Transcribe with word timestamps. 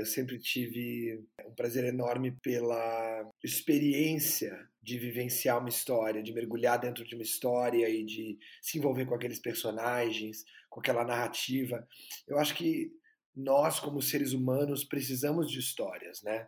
eu 0.00 0.06
sempre 0.06 0.38
tive 0.38 1.22
um 1.46 1.54
prazer 1.54 1.84
enorme 1.84 2.32
pela 2.42 3.30
experiência 3.44 4.58
de 4.82 4.98
vivenciar 4.98 5.58
uma 5.58 5.68
história, 5.68 6.22
de 6.22 6.32
mergulhar 6.32 6.78
dentro 6.78 7.04
de 7.04 7.14
uma 7.14 7.22
história 7.22 7.88
e 7.88 8.04
de 8.04 8.38
se 8.62 8.78
envolver 8.78 9.04
com 9.04 9.14
aqueles 9.14 9.38
personagens, 9.38 10.44
com 10.70 10.80
aquela 10.80 11.04
narrativa. 11.04 11.86
Eu 12.26 12.38
acho 12.38 12.54
que 12.54 12.90
nós, 13.36 13.78
como 13.78 14.00
seres 14.00 14.32
humanos, 14.32 14.84
precisamos 14.84 15.50
de 15.50 15.58
histórias, 15.58 16.22
né? 16.22 16.46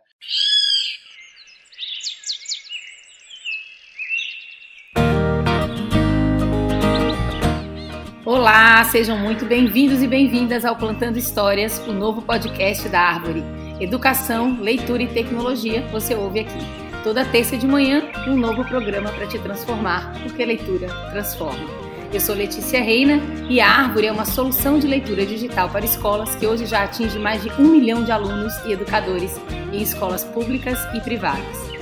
Olá, 8.43 8.83
sejam 8.83 9.17
muito 9.17 9.45
bem-vindos 9.45 10.03
e 10.03 10.07
bem-vindas 10.07 10.65
ao 10.65 10.75
Plantando 10.75 11.17
Histórias, 11.17 11.77
o 11.87 11.93
novo 11.93 12.21
podcast 12.21 12.89
da 12.89 12.99
Árvore. 12.99 13.41
Educação, 13.79 14.59
leitura 14.59 15.01
e 15.01 15.07
tecnologia, 15.07 15.81
você 15.93 16.13
ouve 16.13 16.41
aqui. 16.41 16.59
Toda 17.05 17.23
terça 17.23 17.55
de 17.55 17.65
manhã, 17.65 18.03
um 18.27 18.35
novo 18.35 18.65
programa 18.65 19.13
para 19.13 19.27
te 19.27 19.39
transformar, 19.39 20.11
porque 20.21 20.43
leitura 20.43 20.89
transforma. 21.09 21.63
Eu 22.11 22.19
sou 22.19 22.35
Letícia 22.35 22.81
Reina 22.81 23.21
e 23.49 23.61
a 23.61 23.69
Árvore 23.69 24.07
é 24.07 24.11
uma 24.11 24.25
solução 24.25 24.77
de 24.77 24.87
leitura 24.87 25.25
digital 25.25 25.69
para 25.69 25.85
escolas 25.85 26.35
que 26.35 26.45
hoje 26.45 26.65
já 26.65 26.83
atinge 26.83 27.17
mais 27.17 27.41
de 27.41 27.49
um 27.57 27.69
milhão 27.69 28.03
de 28.03 28.11
alunos 28.11 28.53
e 28.65 28.73
educadores 28.73 29.39
em 29.71 29.81
escolas 29.81 30.25
públicas 30.25 30.77
e 30.93 30.99
privadas. 30.99 31.72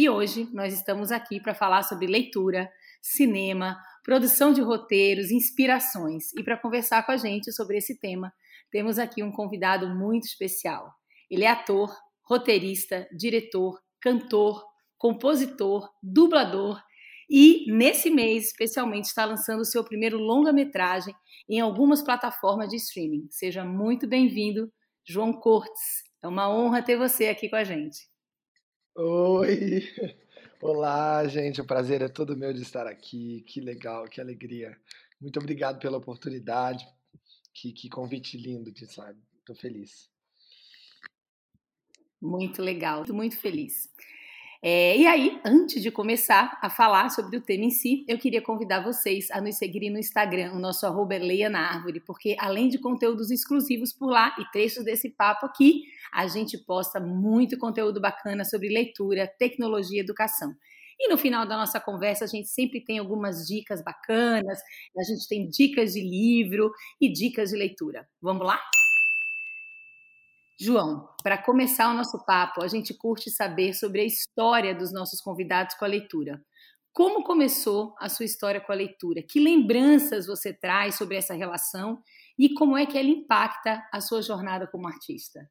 E 0.00 0.08
hoje 0.08 0.48
nós 0.50 0.72
estamos 0.72 1.12
aqui 1.12 1.38
para 1.38 1.52
falar 1.52 1.82
sobre 1.82 2.06
leitura, 2.06 2.72
cinema, 3.02 3.78
produção 4.02 4.50
de 4.50 4.62
roteiros, 4.62 5.30
inspirações. 5.30 6.32
E 6.38 6.42
para 6.42 6.56
conversar 6.56 7.04
com 7.04 7.12
a 7.12 7.18
gente 7.18 7.52
sobre 7.52 7.76
esse 7.76 8.00
tema, 8.00 8.32
temos 8.70 8.98
aqui 8.98 9.22
um 9.22 9.30
convidado 9.30 9.90
muito 9.94 10.24
especial. 10.24 10.90
Ele 11.30 11.44
é 11.44 11.50
ator, 11.50 11.94
roteirista, 12.24 13.06
diretor, 13.14 13.78
cantor, 14.00 14.64
compositor, 14.96 15.86
dublador 16.02 16.82
e 17.28 17.70
nesse 17.70 18.08
mês, 18.08 18.46
especialmente, 18.46 19.04
está 19.04 19.26
lançando 19.26 19.60
o 19.60 19.66
seu 19.66 19.84
primeiro 19.84 20.16
longa-metragem 20.16 21.14
em 21.46 21.60
algumas 21.60 22.00
plataformas 22.00 22.70
de 22.70 22.76
streaming. 22.76 23.26
Seja 23.28 23.66
muito 23.66 24.08
bem-vindo, 24.08 24.72
João 25.06 25.30
Cortes. 25.30 26.04
É 26.22 26.26
uma 26.26 26.50
honra 26.50 26.82
ter 26.82 26.96
você 26.96 27.28
aqui 27.28 27.50
com 27.50 27.56
a 27.56 27.64
gente. 27.64 28.09
Oi! 29.02 29.80
Olá, 30.60 31.26
gente. 31.26 31.58
O 31.58 31.64
prazer 31.64 32.02
é 32.02 32.08
todo 32.08 32.36
meu 32.36 32.52
de 32.52 32.60
estar 32.60 32.86
aqui. 32.86 33.42
Que 33.46 33.58
legal, 33.58 34.04
que 34.04 34.20
alegria. 34.20 34.78
Muito 35.18 35.38
obrigado 35.38 35.80
pela 35.80 35.96
oportunidade. 35.96 36.86
Que, 37.54 37.72
que 37.72 37.88
convite 37.88 38.36
lindo, 38.36 38.70
de 38.70 38.86
sabe? 38.86 39.18
Estou 39.38 39.56
feliz. 39.56 40.10
Muito 42.20 42.60
legal, 42.60 43.02
muito 43.08 43.38
feliz. 43.38 43.88
É, 44.62 44.94
e 44.94 45.06
aí, 45.06 45.40
antes 45.42 45.82
de 45.82 45.90
começar 45.90 46.58
a 46.60 46.68
falar 46.68 47.08
sobre 47.08 47.34
o 47.34 47.40
tema 47.40 47.64
em 47.64 47.70
si, 47.70 48.04
eu 48.06 48.18
queria 48.18 48.42
convidar 48.42 48.84
vocês 48.84 49.30
a 49.30 49.40
nos 49.40 49.56
seguirem 49.56 49.90
no 49.90 49.98
Instagram, 49.98 50.52
o 50.52 50.58
nosso 50.58 50.84
arroba 50.84 51.14
é 51.14 51.18
Leia 51.18 51.48
na 51.48 51.60
Árvore, 51.60 52.00
porque 52.00 52.36
além 52.38 52.68
de 52.68 52.78
conteúdos 52.78 53.30
exclusivos 53.30 53.90
por 53.90 54.10
lá 54.10 54.36
e 54.38 54.44
trechos 54.52 54.84
desse 54.84 55.08
papo 55.08 55.46
aqui, 55.46 55.84
a 56.12 56.26
gente 56.26 56.58
posta 56.58 57.00
muito 57.00 57.56
conteúdo 57.56 58.02
bacana 58.02 58.44
sobre 58.44 58.68
leitura, 58.68 59.26
tecnologia 59.26 59.98
e 59.98 60.04
educação. 60.04 60.54
E 60.98 61.08
no 61.08 61.16
final 61.16 61.46
da 61.46 61.56
nossa 61.56 61.80
conversa, 61.80 62.26
a 62.26 62.28
gente 62.28 62.48
sempre 62.48 62.84
tem 62.84 62.98
algumas 62.98 63.46
dicas 63.46 63.82
bacanas, 63.82 64.60
a 64.94 65.02
gente 65.02 65.26
tem 65.26 65.48
dicas 65.48 65.94
de 65.94 66.02
livro 66.02 66.70
e 67.00 67.10
dicas 67.10 67.48
de 67.48 67.56
leitura. 67.56 68.06
Vamos 68.20 68.46
lá? 68.46 68.60
João, 70.62 71.08
para 71.22 71.38
começar 71.38 71.90
o 71.90 71.94
nosso 71.94 72.22
papo, 72.26 72.62
a 72.62 72.68
gente 72.68 72.92
curte 72.92 73.30
saber 73.30 73.72
sobre 73.72 74.02
a 74.02 74.04
história 74.04 74.74
dos 74.74 74.92
nossos 74.92 75.18
convidados 75.18 75.74
com 75.74 75.86
a 75.86 75.88
leitura. 75.88 76.38
Como 76.92 77.24
começou 77.24 77.94
a 77.98 78.10
sua 78.10 78.26
história 78.26 78.60
com 78.60 78.70
a 78.70 78.74
leitura? 78.74 79.22
Que 79.22 79.40
lembranças 79.40 80.26
você 80.26 80.52
traz 80.52 80.96
sobre 80.96 81.16
essa 81.16 81.32
relação 81.32 82.02
e 82.38 82.52
como 82.52 82.76
é 82.76 82.84
que 82.84 82.98
ela 82.98 83.08
impacta 83.08 83.82
a 83.90 84.02
sua 84.02 84.20
jornada 84.20 84.66
como 84.66 84.86
artista? 84.86 85.50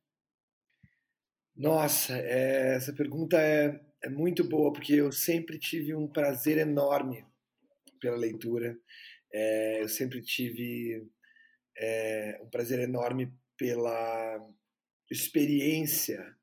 Nossa, 1.56 2.16
é, 2.16 2.76
essa 2.76 2.94
pergunta 2.94 3.36
é, 3.42 3.82
é 4.04 4.10
muito 4.10 4.44
boa 4.44 4.72
porque 4.72 4.94
eu 4.94 5.12
sempre 5.12 5.58
tive 5.58 5.96
um 5.96 6.08
prazer 6.08 6.60
enorme 6.60 7.26
pela 8.00 8.16
leitura. 8.16 8.78
É, 9.34 9.82
eu 9.82 9.90
sempre 9.90 10.22
tive 10.22 11.04
é, 11.76 12.40
um 12.44 12.50
prazer 12.52 12.78
enorme 12.78 13.34
pela 13.58 14.40
experiência 15.10 16.36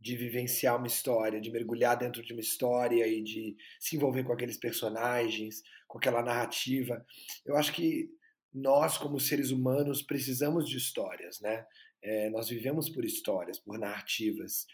de 0.00 0.16
vivenciar 0.16 0.76
uma 0.76 0.86
história, 0.86 1.40
de 1.40 1.50
mergulhar 1.50 1.96
dentro 1.96 2.22
de 2.22 2.32
uma 2.32 2.40
história 2.40 3.06
e 3.06 3.22
de 3.22 3.56
se 3.80 3.96
envolver 3.96 4.24
com 4.24 4.32
aqueles 4.32 4.56
personagens, 4.56 5.62
com 5.88 5.98
aquela 5.98 6.22
narrativa. 6.22 7.04
Eu 7.44 7.56
acho 7.56 7.72
que 7.72 8.08
nós, 8.52 8.96
como 8.96 9.18
seres 9.18 9.50
humanos, 9.50 10.02
precisamos 10.02 10.68
de 10.68 10.76
histórias, 10.76 11.40
né? 11.40 11.66
É, 12.02 12.30
nós 12.30 12.48
vivemos 12.48 12.88
por 12.88 13.04
histórias, 13.04 13.58
por 13.58 13.78
narrativas. 13.78 14.66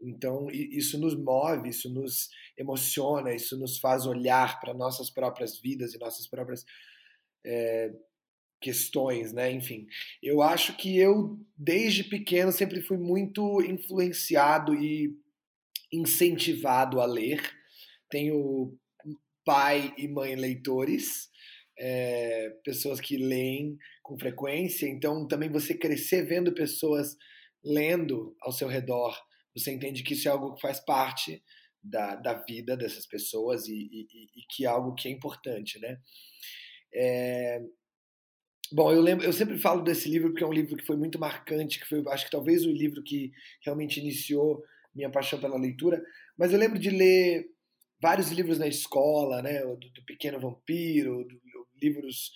Então, 0.00 0.50
isso 0.50 0.98
nos 0.98 1.14
move, 1.14 1.68
isso 1.68 1.88
nos 1.92 2.28
emociona, 2.56 3.34
isso 3.34 3.58
nos 3.58 3.78
faz 3.78 4.06
olhar 4.06 4.60
para 4.60 4.74
nossas 4.74 5.10
próprias 5.10 5.58
vidas 5.58 5.94
e 5.94 5.98
nossas 5.98 6.26
próprias 6.26 6.64
é, 7.44 7.92
questões, 8.64 9.30
né? 9.30 9.52
Enfim, 9.52 9.86
eu 10.22 10.40
acho 10.40 10.74
que 10.78 10.96
eu 10.96 11.38
desde 11.54 12.02
pequeno 12.02 12.50
sempre 12.50 12.80
fui 12.80 12.96
muito 12.96 13.60
influenciado 13.62 14.74
e 14.74 15.14
incentivado 15.92 16.98
a 16.98 17.04
ler. 17.04 17.42
Tenho 18.08 18.74
pai 19.44 19.92
e 19.98 20.08
mãe 20.08 20.34
leitores, 20.34 21.28
é, 21.78 22.48
pessoas 22.64 23.00
que 23.00 23.18
leem 23.18 23.76
com 24.02 24.18
frequência. 24.18 24.86
Então, 24.86 25.28
também 25.28 25.50
você 25.50 25.74
crescer 25.74 26.22
vendo 26.22 26.54
pessoas 26.54 27.18
lendo 27.62 28.34
ao 28.40 28.50
seu 28.50 28.66
redor, 28.66 29.14
você 29.54 29.72
entende 29.72 30.02
que 30.02 30.14
isso 30.14 30.26
é 30.26 30.30
algo 30.30 30.54
que 30.54 30.62
faz 30.62 30.80
parte 30.80 31.42
da, 31.82 32.16
da 32.16 32.32
vida 32.32 32.78
dessas 32.78 33.06
pessoas 33.06 33.68
e, 33.68 33.74
e, 33.74 34.40
e 34.40 34.46
que 34.48 34.64
é 34.64 34.68
algo 34.68 34.94
que 34.94 35.06
é 35.06 35.10
importante, 35.10 35.78
né? 35.78 35.98
É, 36.94 37.60
Bom, 38.72 38.92
eu 38.92 39.00
lembro, 39.00 39.24
eu 39.24 39.32
sempre 39.32 39.58
falo 39.58 39.82
desse 39.82 40.08
livro 40.08 40.30
porque 40.30 40.42
é 40.42 40.46
um 40.46 40.52
livro 40.52 40.76
que 40.76 40.86
foi 40.86 40.96
muito 40.96 41.18
marcante, 41.18 41.78
que 41.78 41.86
foi, 41.86 42.02
acho 42.08 42.24
que 42.24 42.30
talvez 42.30 42.64
o 42.64 42.70
livro 42.70 43.02
que 43.02 43.32
realmente 43.64 44.00
iniciou 44.00 44.62
minha 44.94 45.10
paixão 45.10 45.38
pela 45.38 45.58
leitura. 45.58 46.02
Mas 46.36 46.52
eu 46.52 46.58
lembro 46.58 46.78
de 46.78 46.90
ler 46.90 47.46
vários 48.00 48.30
livros 48.30 48.58
na 48.58 48.66
escola, 48.66 49.42
né, 49.42 49.60
do, 49.60 49.76
do 49.76 50.04
Pequeno 50.04 50.40
Vampiro, 50.40 51.24
do, 51.24 51.40
livros 51.80 52.32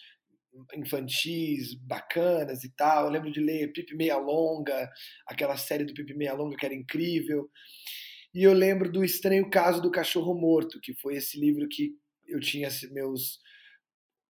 infantis 0.74 1.74
bacanas 1.74 2.64
e 2.64 2.70
tal. 2.70 3.06
Eu 3.06 3.10
lembro 3.10 3.30
de 3.30 3.40
ler 3.40 3.72
Pipe 3.72 3.96
Meia 3.96 4.18
Longa, 4.18 4.90
aquela 5.26 5.56
série 5.56 5.84
do 5.84 5.94
Pipe 5.94 6.14
Meia 6.14 6.34
Longa 6.34 6.56
que 6.56 6.66
era 6.66 6.74
incrível. 6.74 7.48
E 8.34 8.42
eu 8.42 8.52
lembro 8.52 8.90
do 8.90 9.04
Estranho 9.04 9.48
Caso 9.48 9.80
do 9.80 9.90
Cachorro 9.90 10.34
Morto, 10.34 10.80
que 10.82 10.94
foi 10.94 11.16
esse 11.16 11.38
livro 11.40 11.66
que 11.68 11.92
eu 12.26 12.40
tinha 12.40 12.68
meus 12.92 13.38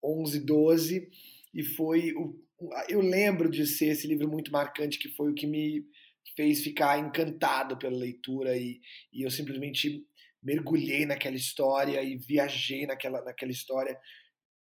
11, 0.04 0.44
12 0.44 1.08
e 1.54 1.62
foi 1.62 2.12
o, 2.12 2.34
eu 2.88 3.00
lembro 3.00 3.50
de 3.50 3.66
ser 3.66 3.86
esse 3.86 4.06
livro 4.06 4.28
muito 4.28 4.50
marcante 4.50 4.98
que 4.98 5.08
foi 5.10 5.30
o 5.30 5.34
que 5.34 5.46
me 5.46 5.84
fez 6.36 6.62
ficar 6.62 6.98
encantado 6.98 7.76
pela 7.78 7.96
leitura 7.96 8.56
e, 8.56 8.80
e 9.12 9.22
eu 9.22 9.30
simplesmente 9.30 10.04
mergulhei 10.42 11.04
naquela 11.06 11.36
história 11.36 12.02
e 12.02 12.16
viajei 12.16 12.86
naquela, 12.86 13.22
naquela 13.24 13.50
história 13.50 13.98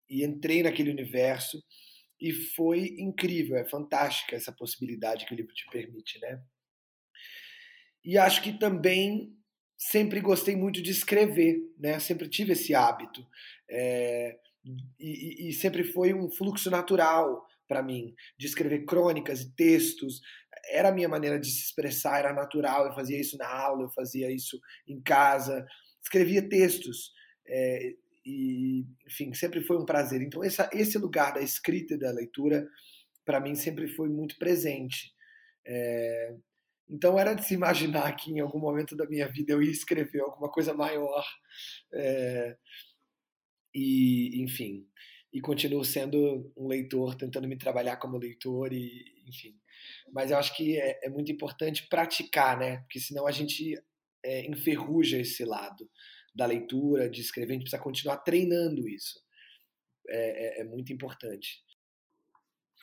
e 0.09 0.25
entrei 0.25 0.63
naquele 0.63 0.91
universo 0.91 1.63
e 2.21 2.33
foi 2.33 2.97
incrível, 2.99 3.57
é 3.57 3.65
fantástica 3.65 4.37
essa 4.37 4.53
possibilidade 4.53 5.27
que 5.27 5.35
o 5.35 5.37
livro 5.37 5.53
te 5.53 5.67
permite, 5.71 6.19
né? 6.21 6.41
E 8.03 8.17
acho 8.17 8.43
que 8.43 8.59
também 8.59 9.37
sempre 9.77 10.21
gostei 10.21 10.57
muito 10.57 10.81
de 10.81 10.91
escrever, 10.91 11.59
né? 11.79 11.99
Sempre 11.99 12.29
tive 12.29 12.53
esse 12.53 12.75
hábito. 12.75 13.27
É, 13.69 14.39
e, 14.99 15.49
e, 15.49 15.53
sempre 15.53 15.85
foi 15.85 16.13
um 16.13 16.31
fluxo 16.31 16.71
natural 16.71 17.47
para 17.69 17.83
mim 17.83 18.15
de 18.39 18.47
escrever 18.47 18.85
crônicas 18.85 19.43
e 19.43 19.55
textos. 19.55 20.21
Era 20.71 20.89
a 20.89 20.93
minha 20.93 21.09
maneira 21.09 21.39
de 21.39 21.51
se 21.51 21.65
expressar, 21.65 22.19
era 22.19 22.33
natural. 22.33 22.87
Eu 22.87 22.95
fazia 22.95 23.21
isso 23.21 23.37
na 23.37 23.49
aula, 23.49 23.85
eu 23.85 23.91
fazia 23.91 24.31
isso 24.31 24.59
em 24.89 25.01
casa, 25.01 25.65
escrevia 26.03 26.49
textos. 26.49 27.13
É, 27.47 27.93
e, 28.25 28.85
enfim, 29.07 29.33
sempre 29.35 29.61
foi 29.63 29.77
um 29.77 29.85
prazer. 29.85 30.21
Então, 30.21 30.43
essa, 30.43 30.69
esse 30.73 30.99
lugar 30.99 31.35
da 31.35 31.41
escrita 31.41 31.95
e 31.95 31.99
da 31.99 32.11
leitura, 32.11 32.69
para 33.25 33.41
mim, 33.41 33.55
sempre 33.55 33.87
foi 33.87 34.09
muito 34.09 34.37
presente. 34.37 35.13
É, 35.65 36.35
então, 36.89 37.19
era 37.19 37.35
de 37.35 37.45
se 37.45 37.55
imaginar 37.55 38.15
que 38.17 38.33
em 38.33 38.41
algum 38.41 38.59
momento 38.59 38.97
da 38.97 39.07
minha 39.07 39.29
vida 39.29 39.53
eu 39.53 39.63
ia 39.63 39.71
escrever 39.71 40.21
alguma 40.21 40.51
coisa 40.51 40.75
maior. 40.75 41.25
É, 41.93 42.57
e, 43.77 44.43
enfim. 44.43 44.87
e 45.31 45.41
continuo 45.41 45.85
sendo 45.85 46.51
um 46.57 46.67
leitor, 46.67 47.15
tentando 47.15 47.47
me 47.47 47.59
trabalhar 47.59 47.99
como 47.99 48.17
leitor 48.17 48.73
e, 48.73 49.05
enfim. 49.29 49.55
Mas 50.11 50.31
eu 50.31 50.39
acho 50.39 50.57
que 50.57 50.81
é, 50.81 51.07
é 51.07 51.11
muito 51.11 51.31
importante 51.31 51.87
praticar, 51.89 52.59
né? 52.59 52.79
Porque 52.79 52.99
senão 52.99 53.27
a 53.27 53.31
gente 53.31 53.79
é, 54.25 54.47
enferruja 54.51 55.19
esse 55.19 55.45
lado 55.45 55.89
da 56.35 56.47
leitura, 56.47 57.09
de 57.11 57.21
escrever, 57.21 57.53
a 57.53 57.55
gente 57.55 57.65
precisa 57.65 57.83
continuar 57.83 58.19
treinando 58.19 58.89
isso. 58.89 59.21
É, 60.09 60.61
é, 60.61 60.61
é 60.63 60.65
muito 60.65 60.93
importante. 60.93 61.63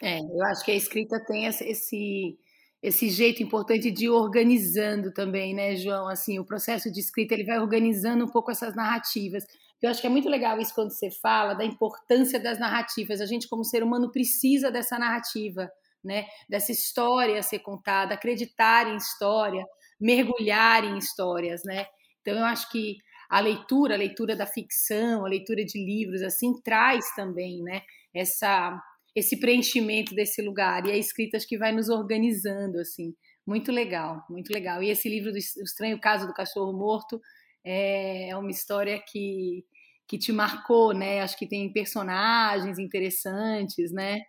É, 0.01 0.19
eu 0.19 0.43
acho 0.51 0.63
que 0.63 0.71
a 0.71 0.75
escrita 0.75 1.23
tem 1.25 1.45
esse, 1.45 2.37
esse 2.83 3.09
jeito 3.09 3.41
importante 3.41 3.89
de 3.89 4.05
ir 4.05 4.09
organizando 4.09 5.11
também, 5.11 5.55
né, 5.55 5.75
João? 5.75 6.07
Assim, 6.07 6.37
o 6.37 6.45
processo 6.45 6.91
de 6.91 6.99
escrita 6.99 7.33
ele 7.33 7.45
vai 7.45 7.57
organizando 7.57 8.25
um 8.25 8.29
pouco 8.29 8.51
essas 8.51 8.75
narrativas. 8.75 9.43
Eu 9.83 9.89
acho 9.89 9.99
que 9.99 10.07
é 10.07 10.09
muito 10.09 10.29
legal 10.29 10.57
isso 10.59 10.73
quando 10.73 10.91
você 10.91 11.11
fala 11.11 11.53
da 11.53 11.65
importância 11.65 12.39
das 12.39 12.57
narrativas. 12.57 13.19
A 13.19 13.25
gente, 13.25 13.49
como 13.49 13.65
ser 13.65 13.83
humano, 13.83 14.09
precisa 14.09 14.71
dessa 14.71 14.97
narrativa, 14.97 15.69
né? 16.01 16.25
Dessa 16.49 16.71
história 16.71 17.37
a 17.37 17.43
ser 17.43 17.59
contada, 17.59 18.13
acreditar 18.13 18.87
em 18.87 18.95
história, 18.95 19.65
mergulhar 19.99 20.85
em 20.85 20.97
histórias, 20.97 21.63
né? 21.65 21.85
Então, 22.21 22.33
eu 22.33 22.45
acho 22.45 22.71
que 22.71 22.95
a 23.29 23.41
leitura, 23.41 23.95
a 23.95 23.97
leitura 23.97 24.37
da 24.37 24.45
ficção, 24.45 25.25
a 25.25 25.29
leitura 25.29 25.65
de 25.65 25.77
livros, 25.83 26.21
assim, 26.21 26.53
traz 26.61 27.13
também, 27.13 27.61
né? 27.61 27.81
Essa 28.13 28.81
esse 29.15 29.39
preenchimento 29.39 30.15
desse 30.15 30.41
lugar 30.41 30.87
e 30.87 30.91
a 30.91 30.97
escrita 30.97 31.37
acho 31.37 31.47
que 31.47 31.55
vai 31.55 31.71
nos 31.71 31.87
organizando 31.87 32.79
assim 32.79 33.13
muito 33.45 33.71
legal 33.71 34.25
muito 34.27 34.51
legal 34.51 34.81
e 34.81 34.89
esse 34.89 35.07
livro 35.07 35.31
do 35.31 35.37
estranho 35.37 35.99
caso 35.99 36.25
do 36.25 36.33
cachorro 36.33 36.73
morto 36.73 37.21
é, 37.63 38.29
é 38.29 38.35
uma 38.35 38.49
história 38.49 38.99
que 38.99 39.63
que 40.07 40.17
te 40.17 40.31
marcou 40.31 40.93
né 40.93 41.21
acho 41.21 41.37
que 41.37 41.47
tem 41.47 41.71
personagens 41.71 42.79
interessantes 42.79 43.91
né 43.91 44.21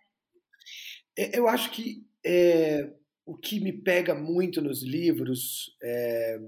é, 1.17 1.37
eu 1.37 1.47
acho 1.47 1.71
que 1.71 2.03
é, 2.25 2.91
o 3.25 3.37
que 3.37 3.59
me 3.59 3.71
pega 3.71 4.13
muito 4.13 4.61
nos 4.61 4.83
livros 4.83 5.75
é, 5.81 6.39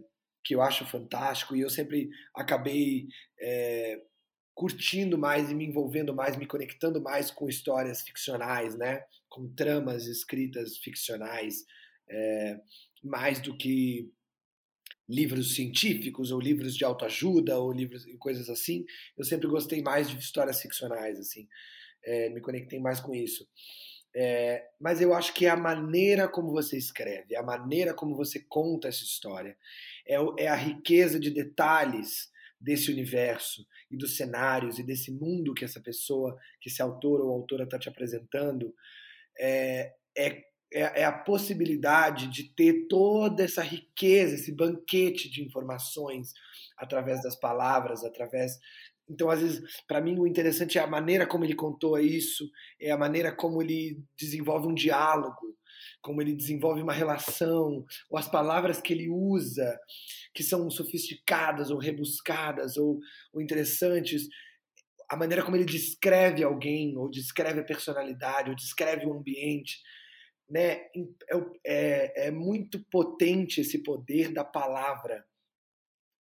que 0.44 0.56
eu 0.56 0.62
acho 0.62 0.86
fantástico 0.86 1.56
e 1.56 1.62
eu 1.62 1.70
sempre 1.70 2.10
acabei 2.34 3.08
é, 3.40 4.02
curtindo 4.56 5.18
mais 5.18 5.52
e 5.52 5.56
me 5.56 5.66
envolvendo 5.66 6.16
mais, 6.16 6.36
me 6.38 6.48
conectando 6.48 7.02
mais 7.02 7.30
com 7.30 7.50
histórias 7.50 8.02
ficcionais, 8.02 8.76
né? 8.76 9.04
Com 9.30 9.54
tramas 9.54 10.08
escritas 10.08 10.78
ficcionais, 10.78 11.66
é, 12.10 12.60
mais 13.04 13.40
do 13.40 13.56
que 13.58 14.10
livros 15.08 15.56
científicos 15.56 16.32
ou 16.32 16.40
livros 16.40 16.76
de 16.76 16.84
autoajuda 16.84 17.58
ou 17.58 17.72
livros 17.72 18.06
coisas 18.20 18.50
assim. 18.50 18.86
Eu 19.18 19.24
sempre 19.24 19.48
gostei 19.48 19.82
mais 19.82 20.10
de 20.10 20.18
histórias 20.18 20.62
ficcionais, 20.62 21.18
assim. 21.20 21.48
É, 22.04 22.30
me 22.30 22.42
conectei 22.42 22.80
mais 22.80 23.00
com 23.00 23.14
isso. 23.14 23.48
É, 24.16 24.66
mas 24.80 25.00
eu 25.00 25.14
acho 25.14 25.34
que 25.34 25.46
é 25.46 25.50
a 25.50 25.56
maneira 25.56 26.28
como 26.28 26.52
você 26.52 26.78
escreve, 26.78 27.36
a 27.36 27.44
maneira 27.44 27.94
como 27.94 28.16
você 28.16 28.40
conta 28.40 28.88
essa 28.88 29.04
história, 29.04 29.56
é, 30.08 30.16
é 30.40 30.48
a 30.48 30.56
riqueza 30.56 31.20
de 31.20 31.30
detalhes 31.30 32.32
desse 32.60 32.92
universo 32.92 33.66
e 33.92 33.98
dos 33.98 34.18
cenários 34.18 34.80
e 34.80 34.84
desse 34.84 35.12
mundo 35.12 35.54
que 35.54 35.64
essa 35.64 35.80
pessoa, 35.80 36.36
que 36.60 36.70
esse 36.70 36.82
autor 36.82 37.22
ou 37.22 37.32
autora 37.32 37.66
está 37.66 37.78
te 37.78 37.90
apresentando, 37.90 38.74
é, 39.40 39.94
é, 40.18 40.44
é, 40.72 41.06
a 41.06 41.12
possibilidade 41.12 42.28
de 42.28 42.54
ter 42.54 42.88
toda 42.88 43.44
essa 43.44 43.62
riqueza, 43.62 44.36
esse 44.36 44.52
banquete 44.54 45.30
de 45.30 45.44
informações 45.44 46.34
através 46.78 47.22
das 47.22 47.36
palavras, 47.40 48.04
através. 48.04 48.60
Então, 49.10 49.30
às 49.30 49.42
vezes, 49.42 49.82
para 49.88 50.02
mim, 50.02 50.20
o 50.20 50.28
interessante 50.28 50.78
é 50.78 50.82
a 50.82 50.88
maneira 50.88 51.26
como 51.26 51.46
ele 51.46 51.56
contou 51.56 51.98
isso, 51.98 52.50
é 52.80 52.92
a 52.92 52.98
maneira 52.98 53.32
como 53.32 53.62
ele 53.62 54.04
desenvolve 54.18 54.68
um 54.68 54.74
diálogo, 54.74 55.56
como 56.02 56.22
ele 56.22 56.36
desenvolve 56.36 56.82
uma 56.82 56.94
relação, 56.94 57.86
ou 58.10 58.18
as 58.18 58.28
palavras 58.28 58.82
que 58.82 58.94
ele 58.94 59.10
usa, 59.10 59.80
que 60.34 60.44
são 60.44 60.70
sofisticadas 60.70 61.72
ou 61.72 61.78
rebuscadas 61.78 62.78
ou, 62.78 63.00
ou 63.34 63.42
interessantes, 63.42 64.28
a 65.10 65.16
maneira 65.16 65.44
como 65.44 65.56
ele 65.56 65.66
descreve 65.66 66.44
alguém, 66.44 66.98
ou 66.98 67.10
descreve 67.10 67.62
a 67.62 67.66
personalidade, 67.66 68.50
ou 68.50 68.56
descreve 68.56 69.06
o 69.06 69.14
ambiente, 69.14 69.78
né? 70.50 70.72
É, 70.72 70.92
é, 71.66 72.28
é 72.28 72.32
muito 72.32 72.84
potente 72.90 73.62
esse 73.62 73.84
poder 73.84 74.34
da 74.34 74.44
palavra 74.44 75.26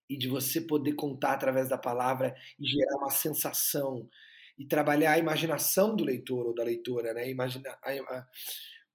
e 0.09 0.17
de 0.17 0.27
você 0.27 0.61
poder 0.61 0.93
contar 0.93 1.33
através 1.33 1.69
da 1.69 1.77
palavra 1.77 2.35
e 2.59 2.65
gerar 2.65 2.97
uma 2.97 3.09
sensação 3.09 4.09
e 4.57 4.65
trabalhar 4.65 5.13
a 5.13 5.19
imaginação 5.19 5.95
do 5.95 6.03
leitor 6.03 6.47
ou 6.47 6.55
da 6.55 6.63
leitora, 6.63 7.13
né? 7.13 7.29
Imagina, 7.29 7.77
a, 7.83 7.91
a, 7.91 8.27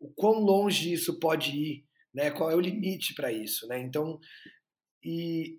o 0.00 0.11
quão 0.12 0.40
longe 0.40 0.93
isso 0.93 1.19
pode 1.20 1.50
ir, 1.56 1.85
né? 2.12 2.31
Qual 2.31 2.50
é 2.50 2.56
o 2.56 2.61
limite 2.61 3.14
para 3.14 3.31
isso, 3.31 3.67
né? 3.69 3.78
Então, 3.81 4.19
e 5.05 5.58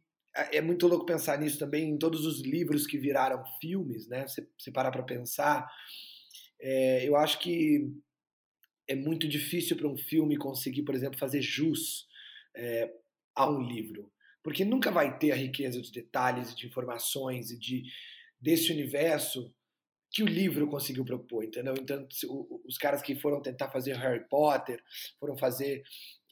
é 0.51 0.61
muito 0.61 0.87
louco 0.87 1.05
pensar 1.05 1.39
nisso 1.39 1.59
também 1.59 1.89
em 1.89 1.97
todos 1.97 2.25
os 2.25 2.41
livros 2.41 2.87
que 2.87 2.97
viraram 2.97 3.43
filmes, 3.61 4.07
né? 4.07 4.27
Você, 4.27 4.47
você 4.57 4.71
parar 4.71 4.91
para 4.91 5.03
pensar, 5.03 5.69
é, 6.59 7.07
eu 7.07 7.15
acho 7.15 7.39
que 7.39 7.87
é 8.87 8.95
muito 8.95 9.27
difícil 9.27 9.77
para 9.77 9.87
um 9.87 9.97
filme 9.97 10.37
conseguir, 10.37 10.83
por 10.83 10.95
exemplo, 10.95 11.19
fazer 11.19 11.41
jus 11.41 12.07
é, 12.55 12.91
a 13.35 13.49
um 13.49 13.61
livro, 13.61 14.11
porque 14.43 14.65
nunca 14.65 14.91
vai 14.91 15.17
ter 15.17 15.31
a 15.31 15.35
riqueza 15.35 15.81
de 15.81 15.91
detalhes 15.91 16.55
de 16.55 16.67
informações 16.67 17.51
e 17.51 17.57
de 17.57 17.83
desse 18.39 18.73
universo 18.73 19.53
que 20.13 20.21
o 20.21 20.27
livro 20.27 20.67
conseguiu 20.67 21.03
propor, 21.03 21.43
entendeu? 21.43 21.73
Então, 21.79 22.07
os 22.65 22.77
caras 22.77 23.01
que 23.01 23.15
foram 23.15 23.41
tentar 23.41 23.69
fazer 23.71 23.95
Harry 23.95 24.23
Potter, 24.29 24.79
foram 25.19 25.35
fazer 25.35 25.81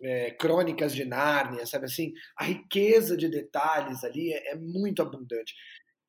é, 0.03 0.29
Crônicas 0.31 0.93
de 0.93 1.03
Nárnia, 1.03 1.65
sabe 1.65 1.85
assim? 1.85 2.13
A 2.37 2.43
riqueza 2.43 3.17
de 3.17 3.27
detalhes 3.27 4.03
ali 4.03 4.31
é, 4.31 4.51
é, 4.51 4.55
muito 4.55 5.01
abundante. 5.01 5.55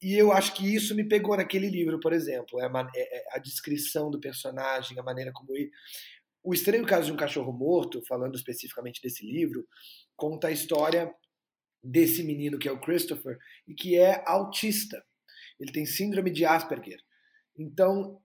E 0.02 0.14
eu 0.14 0.32
acho 0.32 0.54
que 0.54 0.74
isso 0.74 0.94
me 0.94 1.08
pegou 1.08 1.34
naquele 1.34 1.70
livro, 1.70 1.98
por 1.98 2.12
exemplo, 2.12 2.60
é 2.60 2.66
é, 2.94 3.18
é 3.18 3.36
a 3.36 3.38
descrição 3.38 4.10
do 4.10 4.20
personagem, 4.20 4.98
a 4.98 5.02
maneira 5.02 5.32
como 5.32 5.56
ele... 5.56 5.70
O 6.42 6.52
Estranho 6.52 6.84
Caso 6.84 7.06
de 7.06 7.12
um 7.12 7.16
Cachorro 7.16 7.52
Morto, 7.52 8.02
falando 8.06 8.34
especificamente 8.34 9.00
desse 9.00 9.24
livro, 9.24 9.66
conta 10.16 10.48
a 10.48 10.52
história 10.52 11.12
desse 11.82 12.22
menino 12.22 12.58
que 12.58 12.68
é 12.68 12.72
o 12.72 12.80
Christopher 12.80 13.38
e 13.66 13.74
que 13.74 13.96
é 13.96 14.22
autista. 14.26 15.04
Ele 15.58 15.72
tem 15.72 15.86
síndrome 15.86 16.30
de 16.30 16.44
Asperger. 16.44 17.00
Então, 17.56 18.20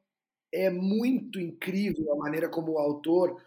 é 0.52 0.70
muito 0.70 1.40
incrível 1.40 2.12
a 2.14 2.18
maneira 2.18 2.50
como 2.50 2.74
o 2.74 2.78
autor 2.80 3.42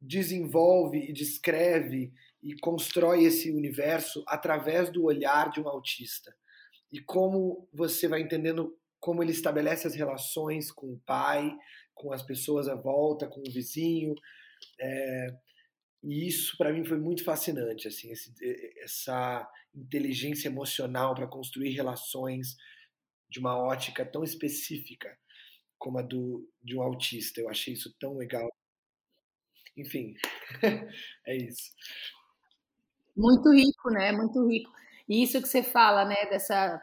desenvolve 0.00 0.98
e 0.98 1.12
descreve 1.12 2.12
e 2.42 2.58
constrói 2.58 3.24
esse 3.24 3.50
universo 3.50 4.24
através 4.26 4.90
do 4.90 5.04
olhar 5.04 5.50
de 5.50 5.60
um 5.60 5.68
autista. 5.68 6.34
E 6.90 7.00
como 7.00 7.68
você 7.72 8.08
vai 8.08 8.20
entendendo 8.20 8.76
como 8.98 9.22
ele 9.22 9.32
estabelece 9.32 9.86
as 9.86 9.94
relações 9.94 10.70
com 10.70 10.92
o 10.92 11.00
pai, 11.06 11.52
com 12.02 12.12
as 12.12 12.22
pessoas 12.22 12.68
à 12.68 12.74
volta, 12.74 13.28
com 13.28 13.40
o 13.40 13.52
vizinho. 13.52 14.14
É, 14.80 15.36
e 16.02 16.26
isso 16.26 16.56
para 16.58 16.72
mim 16.72 16.84
foi 16.84 16.98
muito 16.98 17.22
fascinante, 17.22 17.86
assim, 17.86 18.10
esse, 18.10 18.32
essa 18.82 19.48
inteligência 19.72 20.48
emocional 20.48 21.14
para 21.14 21.28
construir 21.28 21.70
relações 21.70 22.56
de 23.30 23.38
uma 23.38 23.56
ótica 23.56 24.04
tão 24.04 24.24
específica 24.24 25.16
como 25.78 25.98
a 25.98 26.02
do, 26.02 26.48
de 26.62 26.76
um 26.76 26.82
autista. 26.82 27.40
Eu 27.40 27.48
achei 27.48 27.74
isso 27.74 27.94
tão 27.98 28.16
legal. 28.16 28.52
Enfim, 29.76 30.14
é 31.26 31.36
isso. 31.36 31.72
Muito 33.16 33.50
rico, 33.52 33.90
né? 33.90 34.12
Muito 34.12 34.46
rico. 34.48 34.72
E 35.08 35.22
isso 35.22 35.40
que 35.40 35.48
você 35.48 35.62
fala, 35.62 36.04
né, 36.04 36.26
dessa, 36.26 36.82